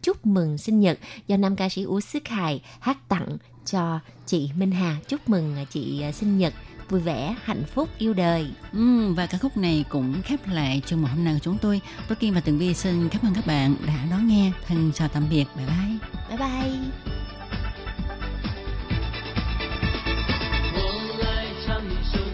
[0.01, 4.49] chúc mừng sinh nhật do nam ca sĩ Ú Sức Hải hát tặng cho chị
[4.57, 4.97] Minh Hà.
[5.07, 6.53] Chúc mừng à, chị à, sinh nhật
[6.93, 8.47] vui vẻ, hạnh phúc, yêu đời.
[8.73, 11.81] Ừ, và ca khúc này cũng khép lại chương một hôm nay của chúng tôi.
[12.07, 14.51] Tôi Kim và Tường Vi xin cảm ơn các bạn đã đón nghe.
[14.67, 15.45] Thân chào tạm biệt.
[15.55, 15.97] Bye bye.
[16.29, 16.79] Bye bye.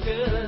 [0.06, 0.39] Good.